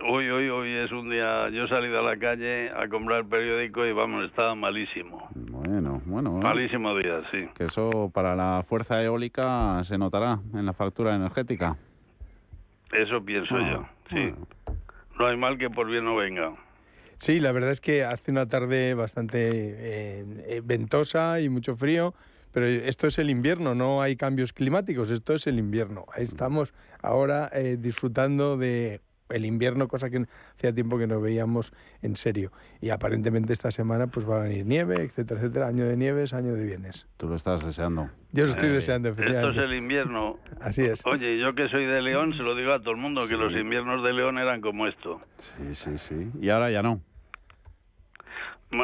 [0.00, 1.48] Hoy, hoy, hoy es un día.
[1.50, 5.28] Yo he salido a la calle a comprar periódico y vamos, estaba malísimo.
[5.34, 6.38] Bueno, bueno.
[6.38, 6.42] ¿eh?
[6.42, 7.48] Malísimo día, sí.
[7.54, 11.76] Que eso para la fuerza eólica se notará en la factura energética.
[12.92, 14.34] Eso pienso ah, yo, sí.
[15.18, 16.52] No hay mal que por bien no venga.
[17.18, 22.14] Sí, la verdad es que hace una tarde bastante eh, eh, ventosa y mucho frío,
[22.52, 26.06] pero esto es el invierno, no hay cambios climáticos, esto es el invierno.
[26.16, 30.24] Estamos ahora eh, disfrutando de el invierno, cosa que
[30.56, 32.52] hacía tiempo que no veíamos en serio.
[32.80, 35.66] Y aparentemente esta semana pues va a venir nieve, etcétera, etcétera.
[35.68, 37.06] Año de nieves, año de bienes.
[37.16, 38.10] Tú lo estás deseando.
[38.32, 39.50] Yo lo estoy deseando, efectivamente.
[39.50, 40.38] Esto es el invierno.
[40.60, 41.04] Así es.
[41.06, 43.52] Oye, yo que soy de León, se lo digo a todo el mundo, que los
[43.52, 45.20] inviernos de León eran como esto.
[45.38, 46.30] Sí, sí, sí.
[46.40, 47.00] Y ahora ya no.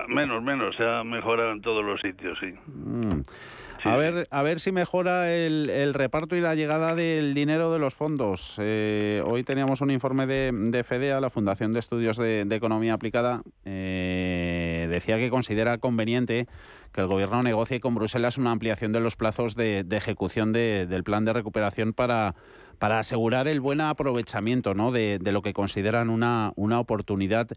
[0.09, 2.55] Menos, menos, se ha mejorado en todos los sitios, sí.
[2.67, 3.23] Mm.
[3.85, 7.95] a, ver, a ver si mejora el, reparto y la llegada del dinero de los
[7.95, 8.57] fondos.
[8.59, 13.43] Eh, hoy teníamos un informe de, de, FEDEA, la Fundación de Estudios de, Economía Aplicada,
[13.65, 16.47] eh, decía que considera conveniente
[16.93, 21.25] que el Gobierno negocie con Bruselas una ampliación de los plazos de, ejecución del plan
[21.25, 22.35] de recuperación para,
[22.79, 24.93] para asegurar el buen aprovechamiento ¿no?
[24.93, 27.49] de, de, lo que consideran una, una oportunidad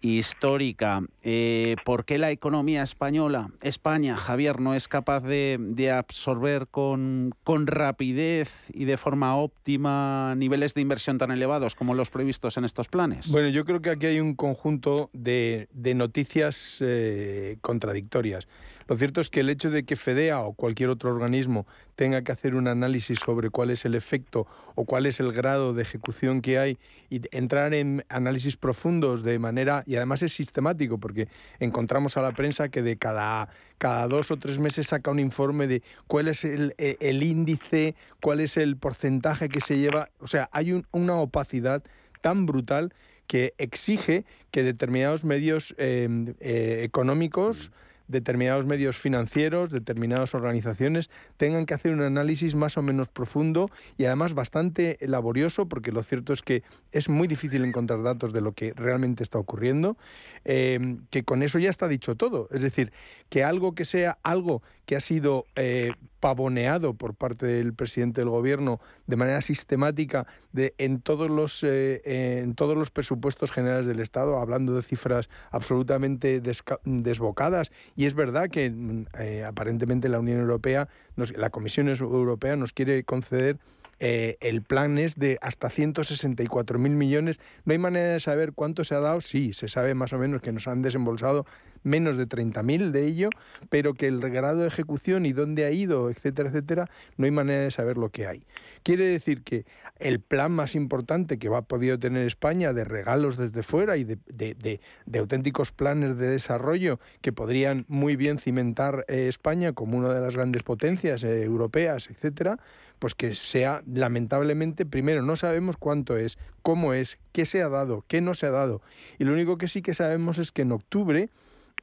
[0.00, 1.02] histórica.
[1.22, 7.66] Eh, ¿Por qué la economía española, España, Javier, no es capaz de, absorber con, con,
[7.66, 12.88] rapidez y de forma óptima niveles de inversión tan elevados como los previstos en estos
[12.88, 13.30] planes?
[13.30, 18.46] Bueno, yo creo que aquí hay un conjunto de, noticias eh, contradictorias.
[18.88, 22.32] Lo cierto es que el hecho de que FEDEA o cualquier otro organismo tenga que
[22.32, 24.46] hacer un análisis sobre cuál es el efecto
[24.76, 26.78] o cuál es el grado de ejecución que hay
[27.10, 31.28] y entrar en análisis profundos de manera, y además es sistemático, porque
[31.60, 35.66] encontramos a la prensa que de cada, cada dos o tres meses saca un informe
[35.66, 40.48] de cuál es el, e, índice, cuál es el porcentaje que se lleva, o sea,
[40.50, 41.82] hay una opacidad
[42.22, 42.94] tan brutal
[43.26, 47.70] que exige que determinados medios em, eh, económicos
[48.08, 54.06] determinados medios financieros, determinadas organizaciones tengan que hacer un análisis más o menos profundo y
[54.06, 58.52] además bastante laborioso, porque lo cierto es que es muy difícil encontrar datos de lo
[58.52, 59.96] que realmente está ocurriendo,
[60.44, 62.48] eh, que con eso ya está dicho todo.
[62.50, 62.92] Es decir,
[63.28, 68.30] que algo que sea algo que ha sido eh, pavoneado por parte del presidente del
[68.30, 74.00] gobierno de manera sistemática de, en, todos los, eh, en todos los presupuestos generales del
[74.00, 77.70] Estado, hablando de cifras absolutamente desbocadas.
[77.98, 83.02] Y es verdad que mm, eh, aparentemente la Unión Europea, la Comisión Europea nos quiere
[83.02, 83.58] conceder
[84.00, 87.40] el plan es de hasta 164.000 millones.
[87.64, 89.20] No hay manera de saber cuánto se ha dado.
[89.20, 91.46] Sí, se sabe más o menos que nos han desembolsado
[91.88, 93.30] menos de 30.000 de ello,
[93.70, 97.62] pero que el grado de ejecución y dónde ha ido, etcétera, etcétera, no hay manera
[97.62, 98.44] de saber lo que hay.
[98.82, 99.66] Quiere decir que
[99.98, 104.04] el plan más importante que va a podido tener España de regalos desde fuera y
[104.04, 104.80] de,
[105.18, 110.36] auténticos planes de desarrollo que podrían muy bien cimentar eh, España como una de las
[110.36, 112.58] grandes potencias eh, europeas, etcétera,
[112.98, 118.04] pues que sea lamentablemente, primero no sabemos cuánto es, cómo es, qué se ha dado,
[118.08, 118.82] qué no se ha dado.
[119.18, 121.30] Y lo único que sí que sabemos es que en octubre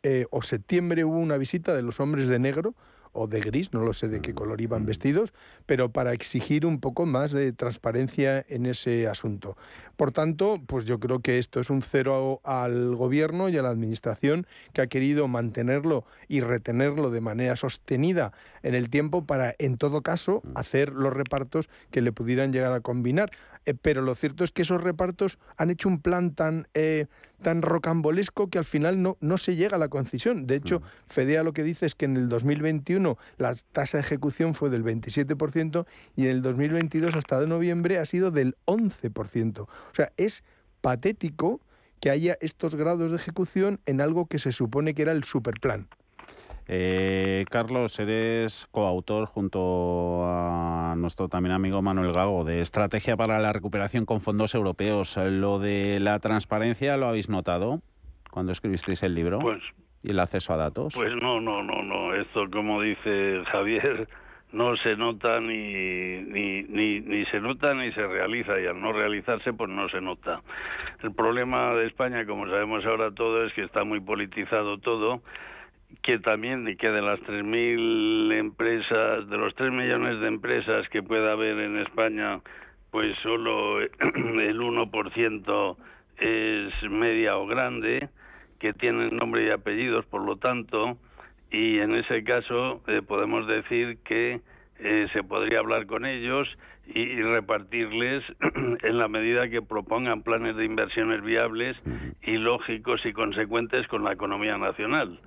[0.07, 2.75] eh, o septiembre hubo una visita de los hombres de negro
[3.11, 5.33] o de gris, no lo sé de qué mm, color iban vestidos,
[5.65, 9.57] pero para exigir un poco más de transparencia en ese asunto.
[9.95, 13.69] Por tanto, pues yo creo que esto es un cero al gobierno y a la
[13.69, 18.31] administración que ha querido mantenerlo y retenerlo de manera sostenida
[18.61, 20.51] en el tiempo para, en todo caso, mm.
[20.53, 23.31] hacer los repartos que le pudieran llegar a combinar.
[23.65, 27.07] Eh, pero lo cierto es que esos repartos han hecho un plan tan, eh,
[27.41, 30.47] tan rocambolesco que al final no, no se llega a la concisión.
[30.47, 30.83] De hecho, mm.
[31.07, 34.83] FEDEA lo que dice es que en el 2021 la tasa de ejecución fue del
[34.83, 35.85] 27%
[36.15, 39.59] y en el 2022 hasta de noviembre ha sido del 11%.
[39.61, 40.43] O sea, es
[40.81, 41.61] patético
[41.99, 45.87] que haya estos grados de ejecución en algo que se supone que era el superplan.
[46.67, 53.53] Eh, Carlos, eres coautor junto a nuestro también amigo Manuel Gago de Estrategia para la
[53.53, 55.17] Recuperación con Fondos Europeos.
[55.17, 57.81] Lo de la transparencia, ¿lo habéis notado
[58.31, 59.39] cuando escribisteis el libro?
[59.39, 59.61] Pues,
[60.01, 60.93] ¿Y el acceso a datos?
[60.95, 62.13] Pues no, no, no, no.
[62.15, 64.07] Esto, como dice Javier,
[64.51, 68.91] no se nota ni, ni, ni, ni, se nota ni se realiza y al no
[68.91, 70.41] realizarse pues no se nota.
[71.03, 75.21] El problema de España, como sabemos ahora todo, es que está muy politizado todo
[76.01, 81.03] que también de que de las 3.000 empresas, de los 3 millones de empresas que
[81.03, 82.41] pueda haber en España,
[82.91, 85.77] pues solo el 1%
[86.17, 88.09] es media o grande,
[88.59, 90.97] que tienen nombre y apellidos, por lo tanto,
[91.51, 94.41] y en ese caso eh, podemos decir que
[94.79, 96.47] eh, se podría hablar con ellos
[96.87, 98.23] y, repartirles
[98.83, 101.77] en la medida que propongan planes de inversiones viables
[102.21, 105.19] y lógicos y consecuentes con la economía nacional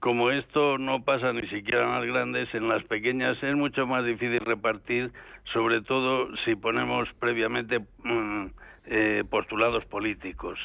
[0.00, 4.04] como esto no pasa ni siquiera en las grandes, en las pequeñas es mucho más
[4.04, 5.10] difícil repartir,
[5.52, 8.46] sobre todo si ponemos previamente mm,
[8.86, 10.58] eh, postulados políticos,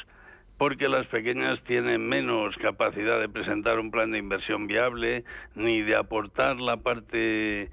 [0.58, 5.24] porque las pequeñas tienen menos capacidad de presentar un plan de inversión viable,
[5.54, 7.70] ni de aportar la parte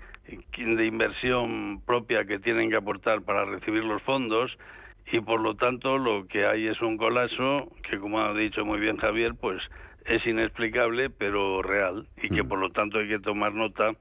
[0.57, 4.57] de inversión propia que tienen que aportar para recibir los fondos,
[5.12, 8.80] y por lo tanto lo que hay es un colapso que, como ha dicho muy
[8.80, 9.62] bien Javier, pues
[10.06, 12.47] es inexplicable pero real y que mm.
[12.47, 13.91] por lo tanto hay que tomar nota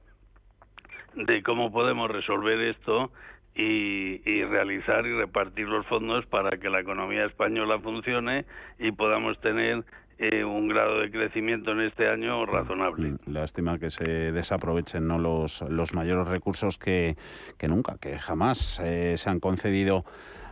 [1.15, 3.11] de cómo podemos resolver esto
[3.55, 8.47] y, realizar y repartir los fondos para que la economía española funcione
[8.79, 9.85] y podamos tener
[10.19, 13.11] eh, un grado de crecimiento en este año razonable.
[13.11, 15.19] Mm, lástima que se desaprovechen ¿no?
[15.19, 17.17] los, los mayores recursos que,
[17.59, 20.05] que nunca, que jamás eh, se han concedido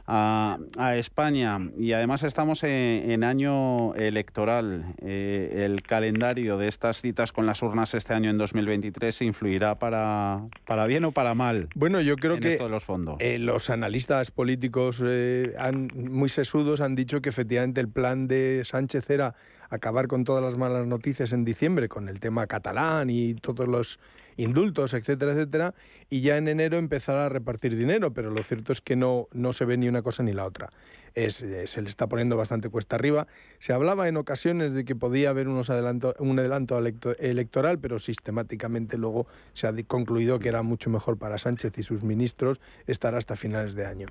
[0.09, 4.87] a, España y además estamos en, año electoral.
[5.03, 10.41] Eh, el calendario de estas citas con las urnas este año en 2023 influirá para,
[10.67, 11.69] para bien o para mal.
[11.75, 13.17] Bueno, yo creo que los, fondos.
[13.21, 18.63] Eh, los analistas políticos eh, han, muy sesudos han dicho que efectivamente el plan de
[18.65, 19.35] Sánchez era
[19.69, 24.01] acabar con todas las malas noticias en diciembre con el tema catalán y todos los
[24.39, 25.75] indultos, etcétera, etcétera,
[26.09, 29.53] y ya en enero empezar a repartir dinero, pero lo cierto es que no, no
[29.53, 30.71] se ve ni una cosa ni la otra.
[31.19, 33.27] Eh, se le está poniendo bastante cuesta arriba.
[33.59, 38.97] Se hablaba en ocasiones de que podía haber unos adelanto, un adelanto electoral, pero sistemáticamente
[38.97, 43.35] luego se ha concluido que era mucho mejor para Sánchez y sus ministros estar hasta
[43.35, 44.07] finales de año.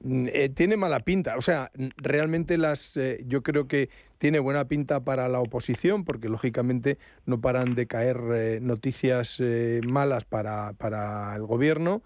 [0.00, 3.88] Mm, eh, tiene mala pinta, o sea, realmente las, eh, yo creo que
[4.18, 9.40] tiene buena pinta para la oposición, porque lógicamente no paran de caer noticias
[9.86, 12.02] malas para, para el gobierno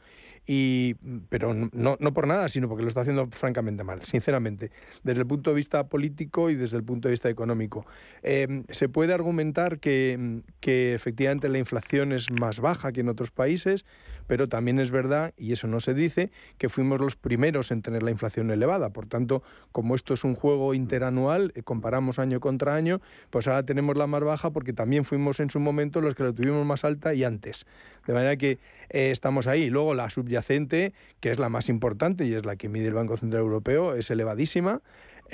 [0.46, 0.94] y,
[1.28, 4.70] pero no, no por nada, sino porque lo está haciendo francamente mal, sinceramente,
[5.04, 7.86] desde el punto de vista político y desde el punto de vista económico.
[8.22, 13.30] Eh, se puede argumentar que, que efectivamente la inflación es más baja que en otros
[13.30, 13.84] países,
[14.26, 18.02] pero también es verdad, y eso no se dice, que fuimos los primeros en tener
[18.02, 18.90] la inflación elevada.
[18.90, 23.64] Por tanto, como esto es un juego interanual, eh, comparamos año contra año, pues ahora
[23.64, 26.84] tenemos la más baja porque también fuimos en su momento los que la tuvimos más
[26.84, 27.66] alta y antes.
[28.06, 28.58] De manera que
[28.90, 29.70] eh, estamos ahí.
[29.70, 33.16] Luego la subyacente, que es la más importante y es la que mide el Banco
[33.16, 34.80] Central Europeo, es elevadísima.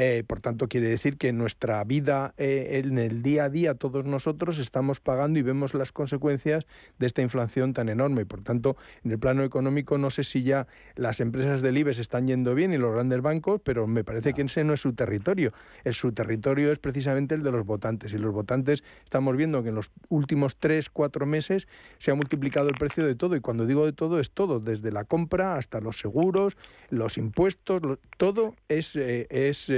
[0.00, 3.74] Eh, por tanto, quiere decir que en nuestra vida, eh, en el día a día,
[3.74, 6.68] todos nosotros estamos pagando y vemos las consecuencias
[7.00, 8.24] de esta inflación tan enorme.
[8.24, 12.28] Por tanto, en el plano económico, no sé si ya las empresas del IBEX están
[12.28, 15.52] yendo bien y los grandes bancos, pero me parece que ese no es su territorio.
[15.82, 18.14] El, su territorio es precisamente el de los votantes.
[18.14, 21.66] Y los votantes estamos viendo que en los últimos tres, cuatro meses
[21.98, 23.34] se ha multiplicado el precio de todo.
[23.34, 26.56] Y cuando digo de todo, es todo, desde la compra hasta los seguros,
[26.88, 27.82] los impuestos,
[28.16, 28.94] todo es.
[28.94, 29.68] Eh, es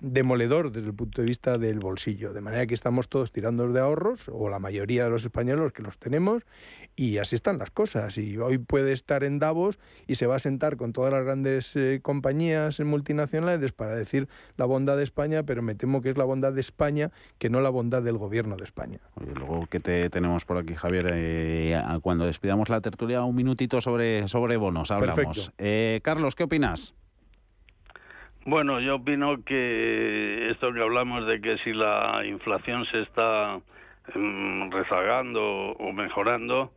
[0.00, 2.32] demoledor desde el punto de vista del bolsillo.
[2.32, 5.82] De manera que estamos todos tirando de ahorros, o la mayoría de los españoles que
[5.82, 6.44] los tenemos,
[6.96, 8.16] y así están las cosas.
[8.18, 11.76] Y hoy puede estar en Davos y se va a sentar con todas las grandes
[11.76, 16.24] eh, compañías multinacionales para decir la bondad de España, pero me temo que es la
[16.24, 18.98] bondad de España que no la bondad del gobierno de España.
[19.16, 24.26] luego que te tenemos por aquí, Javier, eh, cuando despidamos la tertulia, un minutito sobre,
[24.28, 25.52] sobre bonos, hablamos.
[25.58, 26.94] Eh, Carlos, ¿qué opinas?
[28.46, 33.60] Bueno, yo opino que esto que hablamos de que si la inflación se está
[34.14, 36.72] mm, rezagando o mejorando,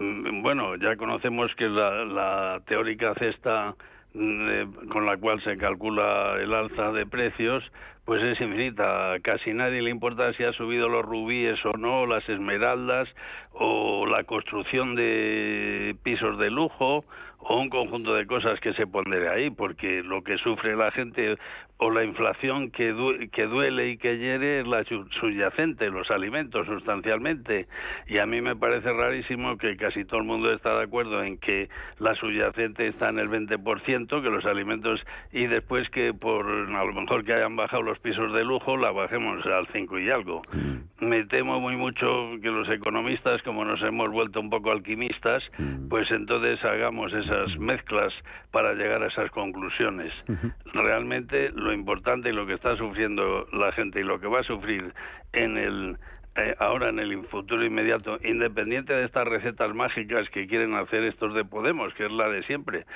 [0.00, 3.76] mm, bueno, ya conocemos que la, teórica cesta
[4.14, 7.64] con la cual se calcula el alza de precios,
[8.04, 9.16] pues es infinita.
[9.22, 13.08] Casi nadie le importa si ha subido los rubíes o no, las esmeraldas
[13.52, 17.04] o la construcción de pisos de lujo
[17.38, 21.36] o un conjunto de cosas que se pondré ahí, porque lo que sufre la gente
[21.84, 24.84] o la inflación que, que duele y que hiere es la
[25.20, 27.66] subyacente, los alimentos sustancialmente.
[28.06, 31.36] Y a mí me parece rarísimo que casi todo el mundo está de acuerdo en
[31.36, 31.68] que
[31.98, 34.98] la subyacente está en el 20%, que los alimentos,
[35.30, 38.90] y después que por a lo mejor que hayan bajado los pisos de lujo, la
[38.90, 40.40] bajemos al 5 y algo.
[40.54, 41.04] Mm.
[41.04, 42.06] Me temo muy mucho
[42.40, 45.88] que los economistas, como nos hemos vuelto un poco alquimistas, mm.
[45.88, 48.14] pues entonces hagamos esas mezclas
[48.52, 50.12] para llegar a esas conclusiones.
[50.72, 54.44] Realmente lo importante y lo que está sufriendo la gente y lo que va a
[54.44, 54.94] sufrir
[55.32, 55.98] en el
[56.36, 61.32] eh, ahora en el futuro inmediato, independiente de estas recetas mágicas que quieren hacer estos
[61.32, 62.86] de Podemos, que es la de siempre,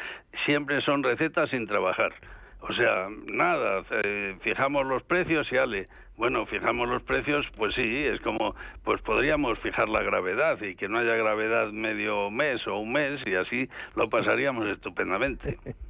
[0.44, 2.12] siempre son recetas sin trabajar.
[2.60, 5.86] O sea, nada, eh, fijamos los precios y ale.
[6.16, 10.88] Bueno, fijamos los precios, pues sí, es como, pues podríamos fijar la gravedad y que
[10.88, 15.58] no haya gravedad medio mes o un mes y así lo pasaríamos estupendamente.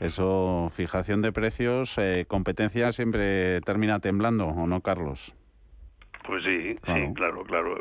[0.00, 5.34] Eso, fijación de precios, eh, competencia siempre termina temblando, ¿o no, Carlos?
[6.26, 7.76] Pues sí, sí, claro, claro.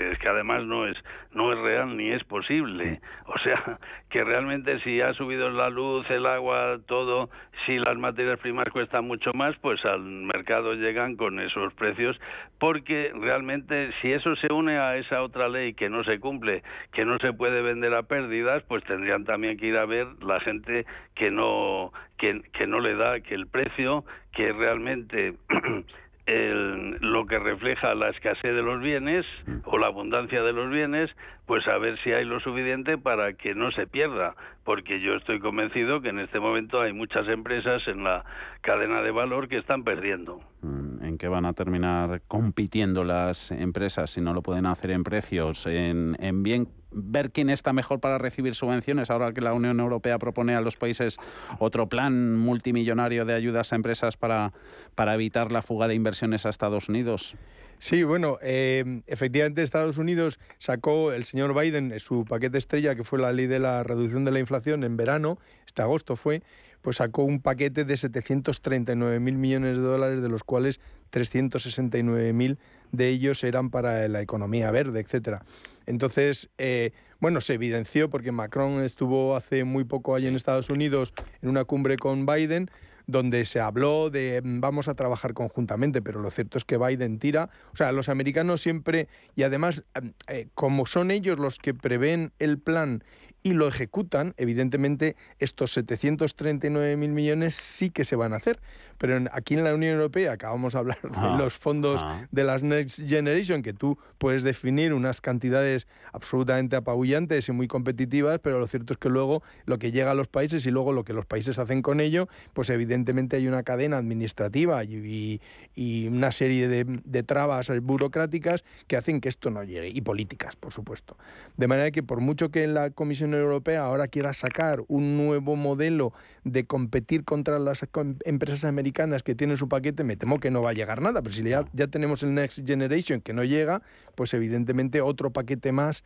[0.00, 0.96] Es que además no es
[1.34, 3.00] no es real ni es posible.
[3.28, 7.28] O sea, que realmente si ha subido la luz, el agua, todo,
[7.66, 12.18] si las materias primas cuestan mucho más, pues al mercado llegan con esos precios,
[12.58, 16.62] porque realmente si eso se une a esa otra ley que no se cumple,
[16.92, 20.40] que no se puede vender a pérdidas, pues tendrían también que ir a ver la
[20.40, 25.34] gente que no que, que no le da que el precio que realmente
[26.26, 29.24] el, lo que refleja la escasez de los bienes
[29.64, 31.10] o la abundancia de los bienes,
[31.46, 35.38] pues a ver si hay lo suficiente para que no se pierda, porque yo estoy
[35.38, 38.24] convencido que en este momento hay muchas empresas en la
[38.60, 40.40] cadena de valor que están perdiendo.
[40.62, 45.04] Mm, ¿En qué van a terminar compitiendo las empresas si no lo pueden hacer en
[45.04, 45.66] precios?
[45.66, 46.66] ¿En, en bien
[46.96, 50.76] ver quién está mejor para recibir subvenciones ahora que la Unión Europea propone a los
[50.76, 51.18] países
[51.58, 54.52] otro plan multimillonario de ayudas a empresas para,
[54.94, 57.36] para evitar la fuga de inversiones a Estados Unidos?
[57.78, 63.18] Sí, bueno, eh, efectivamente Estados Unidos sacó el señor Biden su paquete estrella, que fue
[63.18, 66.42] la ley de la reducción de la inflación en verano, este agosto fue,
[66.80, 70.80] pues sacó un paquete de 739 mil millones de dólares, de los cuales
[71.10, 72.58] 369 mil
[72.92, 75.44] de ellos eran para la economía verde, etcétera.
[75.86, 81.14] Entonces, eh, bueno, se evidenció porque Macron estuvo hace muy poco allí en Estados Unidos
[81.42, 82.70] en una cumbre con Biden
[83.06, 87.18] donde se habló de mm, vamos a trabajar conjuntamente, pero lo cierto es que Biden
[87.18, 91.74] tira, o sea, los americanos siempre, y además, mm, eh, como son ellos los que
[91.74, 93.04] prevén el plan
[93.42, 98.60] y lo ejecutan, evidentemente estos 739 mil millones sí que se van a hacer,
[98.98, 102.26] pero aquí en la Unión Europea acabamos de hablar de Ah, los fondos ah.
[102.30, 108.38] de las Next Generation, que tú puedes definir unas cantidades absolutamente apabullantes y muy competitivas,
[108.40, 111.04] pero lo cierto es que luego lo que llega a los países y luego lo
[111.04, 115.40] que los países hacen con ello, pues evidentemente hay una cadena administrativa y,
[115.74, 120.56] y- una serie de, de trabas burocráticas que hacen que esto no llegue, y políticas,
[120.56, 121.16] por supuesto.
[121.56, 126.12] De manera que por mucho que la Comisión Europea ahora quiera sacar un nuevo modelo
[126.44, 127.84] de competir contra las
[128.24, 131.22] empresas americanas que tienen su paquete, me temo que no va a llegar nada.
[131.22, 133.82] Pero si ya, ya tenemos el Next Generation que no llega,
[134.14, 136.04] pues evidentemente otro paquete más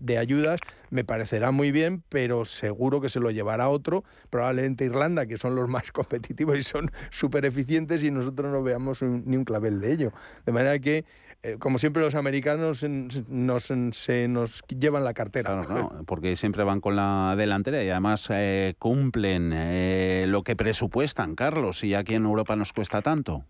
[0.00, 0.60] de ayudas
[0.90, 5.54] me parecerá muy bien, pero seguro que se lo llevará otro, probablemente Irlanda, que son
[5.54, 9.80] los más competitivos y son súper eficientes y nosotros no veamos un- ni un clavel
[9.80, 10.12] de ello.
[10.44, 11.04] De manera que,
[11.42, 15.64] eh, como siempre, los americanos nos, se nos llevan la cartera.
[15.64, 20.54] Claro, no, porque siempre van con la delantera y además eh, cumplen eh, lo que
[20.54, 23.44] presupuestan, Carlos, y aquí en Europa nos cuesta tanto.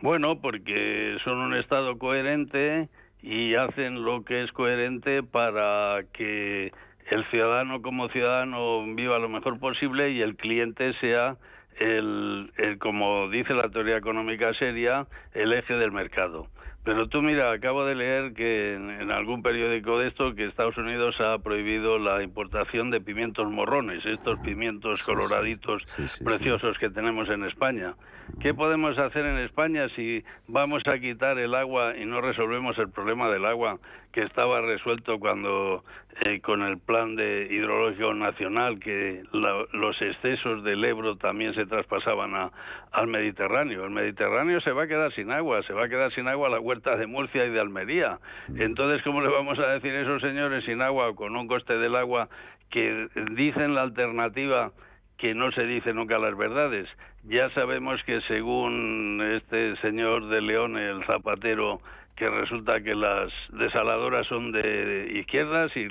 [0.00, 2.88] Bueno, porque son un Estado coherente
[3.20, 6.72] y hacen lo que es coherente para que
[7.10, 11.36] el ciudadano como ciudadano viva lo mejor posible y el cliente sea
[11.78, 16.48] el, el como dice la teoría económica seria, el eje del mercado.
[16.84, 20.76] Pero tú mira, acabo de leer que en, en algún periódico de esto que Estados
[20.76, 25.82] Unidos ha prohibido la importación de pimientos morrones, estos pimientos coloraditos
[26.22, 27.94] preciosos que tenemos en España.
[28.40, 32.90] ¿Qué podemos hacer en España si vamos a quitar el agua y no resolvemos el
[32.90, 33.78] problema del agua
[34.14, 35.82] que estaba resuelto cuando
[36.24, 41.66] eh, con el plan de hidrológico nacional que la- los excesos del Ebro también se
[41.66, 42.52] traspasaban a-
[42.92, 43.84] al Mediterráneo?
[43.84, 46.60] El Mediterráneo se va a quedar sin agua, se va a quedar sin agua la
[46.60, 48.20] huerta de Murcia y de Almería.
[48.56, 51.76] Entonces, ¿cómo le vamos a decir a esos señores sin agua o con un coste
[51.76, 52.28] del agua
[52.70, 54.70] que dicen la alternativa
[55.18, 56.88] que no se dice nunca las verdades.
[57.24, 61.80] Ya sabemos que según este señor de León, el zapatero,
[62.16, 65.88] que resulta que las desaladoras son de izquierdas y,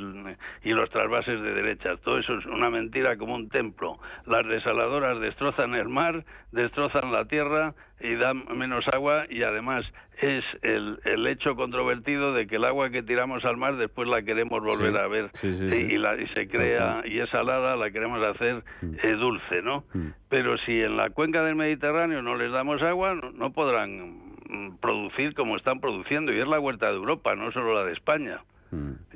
[0.63, 1.99] y los trasvases de derechas.
[2.01, 3.99] Todo eso es una mentira como un templo.
[4.25, 9.85] Las desaladoras destrozan el mar, destrozan la tierra y dan menos agua y además
[10.21, 14.21] es el, el hecho controvertido de que el agua que tiramos al mar después la
[14.21, 17.75] queremos volver Sí, a ver sí, sí, y, la, y se crea y es salada
[17.75, 19.83] la queremos hacer eh, dulce, ¿no?
[20.29, 24.32] Pero si en la cuenca del Mediterráneo no les damos agua, no, no podrán mm,
[24.81, 28.41] producir como están produciendo y es la huerta de Europa, no solo la de España.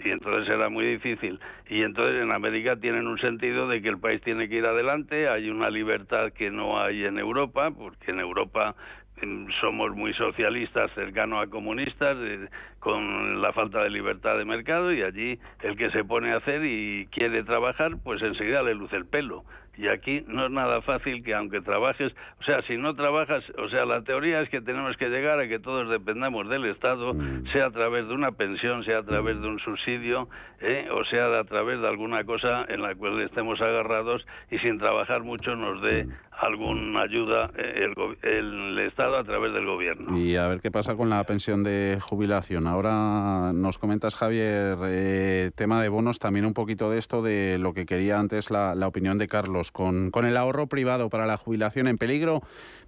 [0.03, 1.39] Y entonces será muy difícil.
[1.67, 5.28] Y entonces en América tienen un sentido de que el país tiene que ir adelante,
[5.28, 8.75] hay una libertad que no hay en Europa, porque en Europa
[9.21, 12.47] em, somos muy socialistas, cercanos a comunistas, eh,
[12.80, 16.63] con la falta de libertad de mercado, y allí el que se pone a hacer
[16.63, 19.43] y quiere trabajar, pues enseguida le luce el pelo.
[19.78, 23.69] Y aquí no es nada fácil que aunque trabajes, o sea, si no trabajas, o
[23.69, 27.13] sea, la teoría es que tenemos que llegar a que todos dependamos del Estado,
[27.53, 30.30] sea a través de una pensión, sea a través de un subsidio,
[30.61, 30.88] ¿eh?
[30.91, 35.23] o sea a través de alguna cosa en la cual estemos agarrados y sin trabajar
[35.23, 36.07] mucho nos dé
[36.39, 40.17] alguna ayuda eh, el, el Estado a través del gobierno.
[40.17, 42.67] Y a ver qué pasa con la pensión de jubilación.
[42.67, 47.73] Ahora nos comentas, Javier, eh, tema de bonos, también un poquito de esto de lo
[47.73, 49.66] que quería antes la, la opinión de Carlos.
[49.72, 52.41] Con, con el ahorro privado para la jubilación en peligro,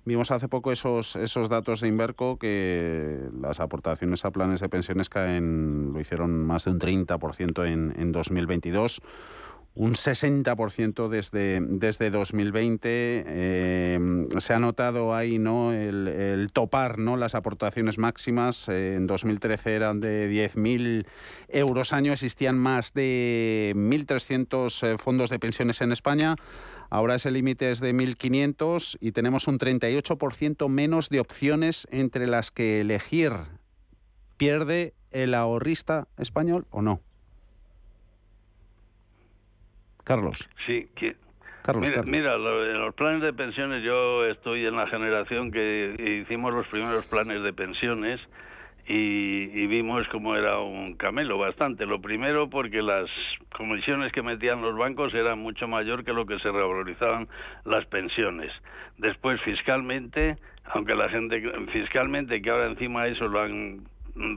[0.06, 5.10] vimos hace poco esos, esos datos de Inverco que las aportaciones a planes de pensiones
[5.10, 9.02] caen, lo hicieron más de un 30% en, en 2022
[9.76, 12.90] un 60% desde, desde 2020.
[13.28, 15.72] eh, se ha notado ahí ¿no?
[15.72, 17.18] el, el topar ¿no?
[17.18, 18.68] las aportaciones máximas.
[18.70, 21.06] eh, en 2013 eran de 10.000
[21.50, 26.36] euros año, existían más de 1.300 eh, fondos de pensiones en España.
[26.90, 32.52] Ahora ese límite es de 1.500 y tenemos un 38% menos de opciones entre las
[32.52, 33.32] que elegir.
[34.38, 37.02] ¿Pierde el ahorrista español o no?
[40.04, 40.50] Carlos.
[40.66, 41.16] Sí, que...
[41.64, 42.12] Carlos, mira, Carlos.
[42.12, 46.66] mira, lo- en los planes de pensiones yo estoy en la generación que hicimos los
[46.68, 48.20] primeros planes de pensiones
[48.88, 51.86] y, y vimos cómo era un camelo bastante.
[51.86, 53.08] Lo primero porque las
[53.56, 57.28] comisiones que metían los bancos eran mucho mayor que lo que se revalorizaban
[57.66, 58.52] las pensiones.
[58.98, 60.38] Después fiscalmente,
[60.74, 61.40] aunque la gente
[61.72, 63.82] fiscalmente que ahora encima eso lo han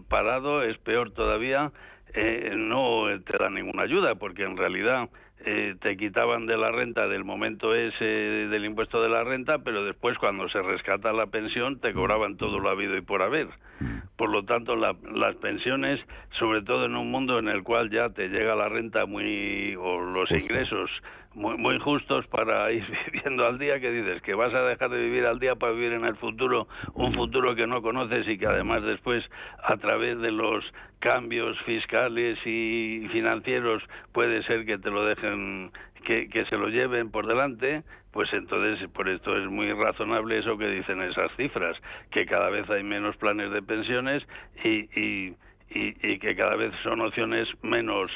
[0.09, 1.71] parado, es peor todavía,
[2.15, 5.09] eh, no te da ninguna ayuda porque en realidad
[5.45, 9.85] eh, te quitaban de la renta del momento ese del impuesto de la renta, pero
[9.85, 13.49] después cuando se rescata la pensión te cobraban todo lo habido y por haber.
[14.17, 15.99] Por lo tanto, las pensiones,
[16.39, 20.01] sobre todo en un mundo en el cual ya te llega la renta muy o
[20.01, 20.91] los ingresos
[21.35, 24.99] muy, muy justos para ir viviendo al día, que dices que vas a dejar de
[24.99, 28.47] vivir al día para vivir en el futuro, un futuro que no conoces y que
[28.47, 29.25] además después
[29.63, 30.65] a través de los
[30.99, 35.73] cambios fiscales y financieros puede ser que te lo dejen
[36.05, 40.59] que, que, se lo lleven por delante, pues entonces por esto es muy razonable eso
[40.59, 41.77] que dicen esas cifras,
[42.11, 44.23] que cada vez hay menos planes de pensiones
[44.65, 45.37] y, y,
[45.75, 48.11] y que cada vez son opciones menos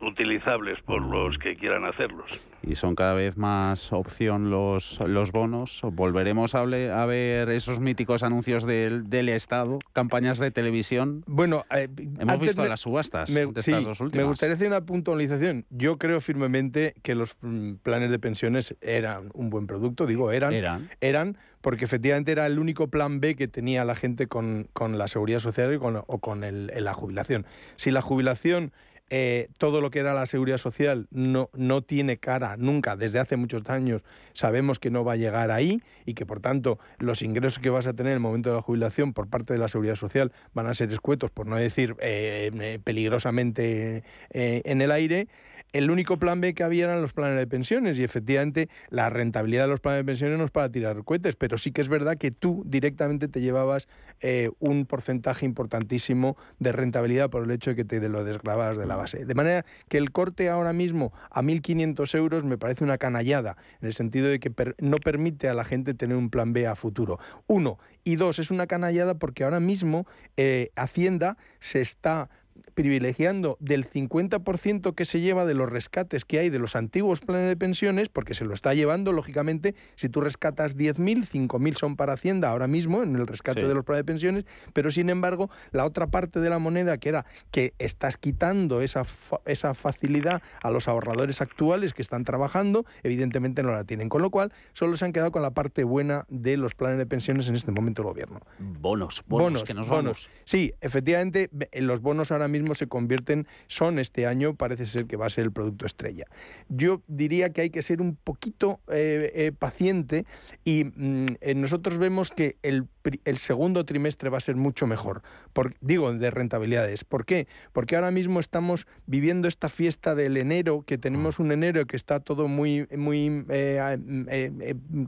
[0.00, 2.26] utilizables por los que quieran hacerlos.
[2.62, 5.80] Y son cada vez más opción los, los bonos.
[5.82, 11.22] Volveremos a, a ver esos míticos anuncios del, del, Estado, campañas de televisión.
[11.26, 11.88] Bueno, eh,
[12.18, 14.24] hemos visto las subastas me, de sí, estas dos últimas.
[14.24, 15.66] Me gustaría hacer una puntualización.
[15.70, 20.06] Yo creo firmemente que los mm, planes de pensiones eran un buen producto.
[20.06, 20.52] Digo, eran.
[20.52, 20.90] Eran.
[21.00, 25.08] Eran porque efectivamente era el único plan B que tenía la gente con, con la
[25.08, 27.46] seguridad social y con, o con el, la jubilación.
[27.76, 28.72] Si la jubilación
[29.10, 33.36] eh, todo lo que era la seguridad social no, no tiene cara nunca, desde hace
[33.36, 37.58] muchos años sabemos que no va a llegar ahí y que por tanto los ingresos
[37.58, 39.96] que vas a tener en el momento de la jubilación por parte de la seguridad
[39.96, 45.28] social van a ser escuetos, por no decir eh, eh, peligrosamente en el aire
[45.72, 49.64] el único plan B que había eran los planes de pensiones y efectivamente la rentabilidad
[49.64, 52.16] de los planes de pensiones no es para tirar cohetes, pero sí que es verdad
[52.16, 53.88] que tú directamente te llevabas
[54.20, 58.86] eh, un porcentaje importantísimo de rentabilidad por el hecho de que te lo desgrababas de
[58.86, 59.24] la base.
[59.24, 63.86] De manera que el corte ahora mismo a 1.500 euros me parece una canallada, en
[63.88, 67.18] el sentido de que no permite a la gente tener un plan B a futuro.
[67.46, 67.78] Uno.
[68.02, 70.06] Y dos, es una canallada porque ahora mismo
[70.36, 72.30] eh, Hacienda se está
[72.70, 77.48] privilegiando del 50% que se lleva de los rescates que hay de los antiguos planes
[77.48, 82.14] de pensiones, porque se lo está llevando, lógicamente, si tú rescatas 10.000, 5.000 son para
[82.14, 85.84] Hacienda ahora mismo en el rescate de los planes de pensiones, pero sin embargo, la
[85.84, 89.04] otra parte de la moneda, que era que estás quitando esa,
[89.46, 94.30] esa facilidad a los ahorradores actuales que están trabajando, evidentemente no la tienen, con lo
[94.30, 97.54] cual solo se han quedado con la parte buena de los planes de pensiones en
[97.54, 98.40] este momento el gobierno.
[98.58, 100.28] Bonos, bonos, que nos bonos.
[100.44, 105.26] Sí, efectivamente, los bonos ahora mismo se convierten, son este año, parece ser que va
[105.26, 106.26] a ser el producto estrella.
[106.68, 110.26] Yo diría que hay que ser un poquito eh, eh, paciente
[110.64, 112.86] y mm, eh, nosotros vemos que el,
[113.24, 115.22] el, segundo trimestre va a ser mucho mejor,
[115.52, 117.04] por, digo, de rentabilidades.
[117.04, 117.46] ¿Por qué?
[117.72, 122.20] Porque ahora mismo estamos viviendo esta fiesta del enero, que tenemos un enero que está
[122.20, 123.44] todo muy, muy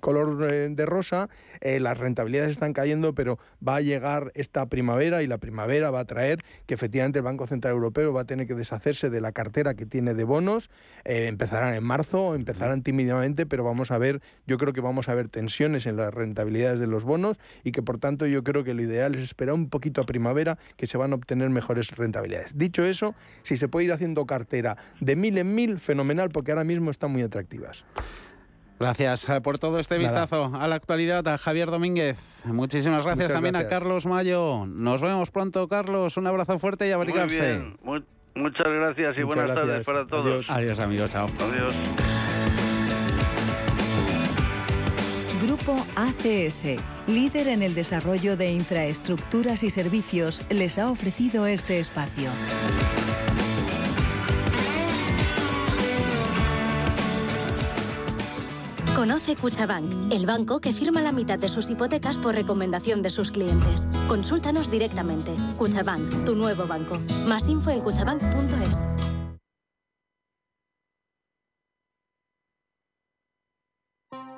[0.00, 0.38] color
[0.74, 1.28] de rosa,
[1.60, 6.04] las rentabilidades están cayendo, pero va a llegar esta primavera y la primavera va a
[6.04, 9.74] traer que efectivamente el Banco Central Europeo va a tener que deshacerse de la cartera
[9.74, 10.70] que tiene de bonos.
[11.04, 15.14] Eh, empezarán en marzo, empezarán tímidamente, pero vamos a ver, yo creo que vamos a
[15.14, 18.74] ver tensiones en las rentabilidades de los bonos y que por tanto yo creo que
[18.74, 22.56] lo ideal es esperar un poquito a primavera que se van a obtener mejores rentabilidades.
[22.56, 26.64] Dicho eso, si se puede ir haciendo cartera de mil en mil, fenomenal, porque ahora
[26.64, 27.84] mismo están muy atractivas.
[28.82, 32.18] Gracias eh, por todo este vistazo a la actualidad a Javier Domínguez.
[32.44, 34.66] Muchísimas gracias también a Carlos Mayo.
[34.66, 36.16] Nos vemos pronto, Carlos.
[36.16, 37.62] Un abrazo fuerte y abrigarse.
[38.34, 40.50] muchas gracias y buenas tardes para todos.
[40.50, 41.12] Adiós, amigos.
[41.12, 41.28] Chao.
[41.38, 42.31] Adiós.
[45.64, 46.64] Grupo ACS,
[47.06, 52.30] líder en el desarrollo de infraestructuras y servicios, les ha ofrecido este espacio.
[58.96, 63.30] Conoce Cuchabank, el banco que firma la mitad de sus hipotecas por recomendación de sus
[63.30, 63.86] clientes.
[64.08, 65.32] Consúltanos directamente.
[65.58, 66.98] Cuchabank, tu nuevo banco.
[67.24, 68.88] Más info en cuchabank.es.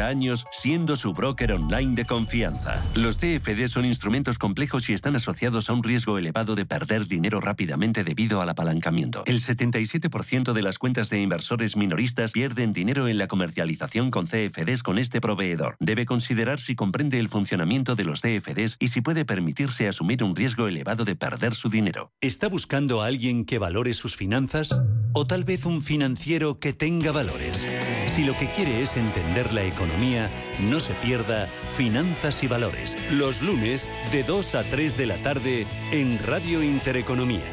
[0.00, 2.82] 30 años siendo su broker online de confianza.
[2.94, 7.40] Los CFD son instrumentos complejos y están asociados a un riesgo elevado de perder dinero
[7.40, 9.22] rápidamente debido al apalancamiento.
[9.26, 14.82] El 77% de las cuentas de inversores minoristas pierden dinero en la comercialización con CFDs
[14.82, 15.76] con este proveedor.
[15.80, 20.34] Debe considerar si comprende el funcionamiento de los CFDs y si puede permitirse asumir un
[20.34, 22.12] riesgo elevado de perder su dinero.
[22.20, 24.74] ¿Está buscando a alguien que valore sus finanzas?
[25.12, 27.66] ¿O tal vez un financiero que tenga valores?
[28.10, 31.46] Si lo que quiere es entender la economía, no se pierda
[31.76, 37.44] Finanzas y Valores, los lunes de 2 a 3 de la tarde en Radio Intereconomía.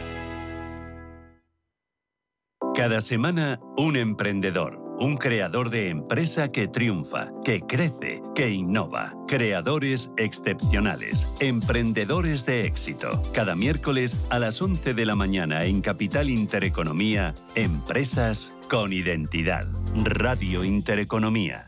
[2.73, 9.13] Cada semana, un emprendedor, un creador de empresa que triunfa, que crece, que innova.
[9.27, 13.09] Creadores excepcionales, emprendedores de éxito.
[13.33, 19.67] Cada miércoles a las 11 de la mañana en Capital Intereconomía, Empresas con Identidad.
[20.03, 21.66] Radio Intereconomía.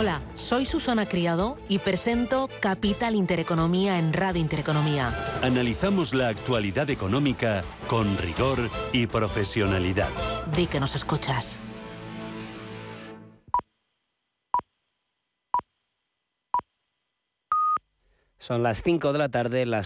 [0.00, 5.12] Hola, soy Susana Criado y presento Capital Intereconomía en Radio Intereconomía.
[5.42, 10.10] Analizamos la actualidad económica con rigor y profesionalidad.
[10.54, 11.58] Di que nos escuchas.
[18.38, 19.76] Son las 5 de la tarde, las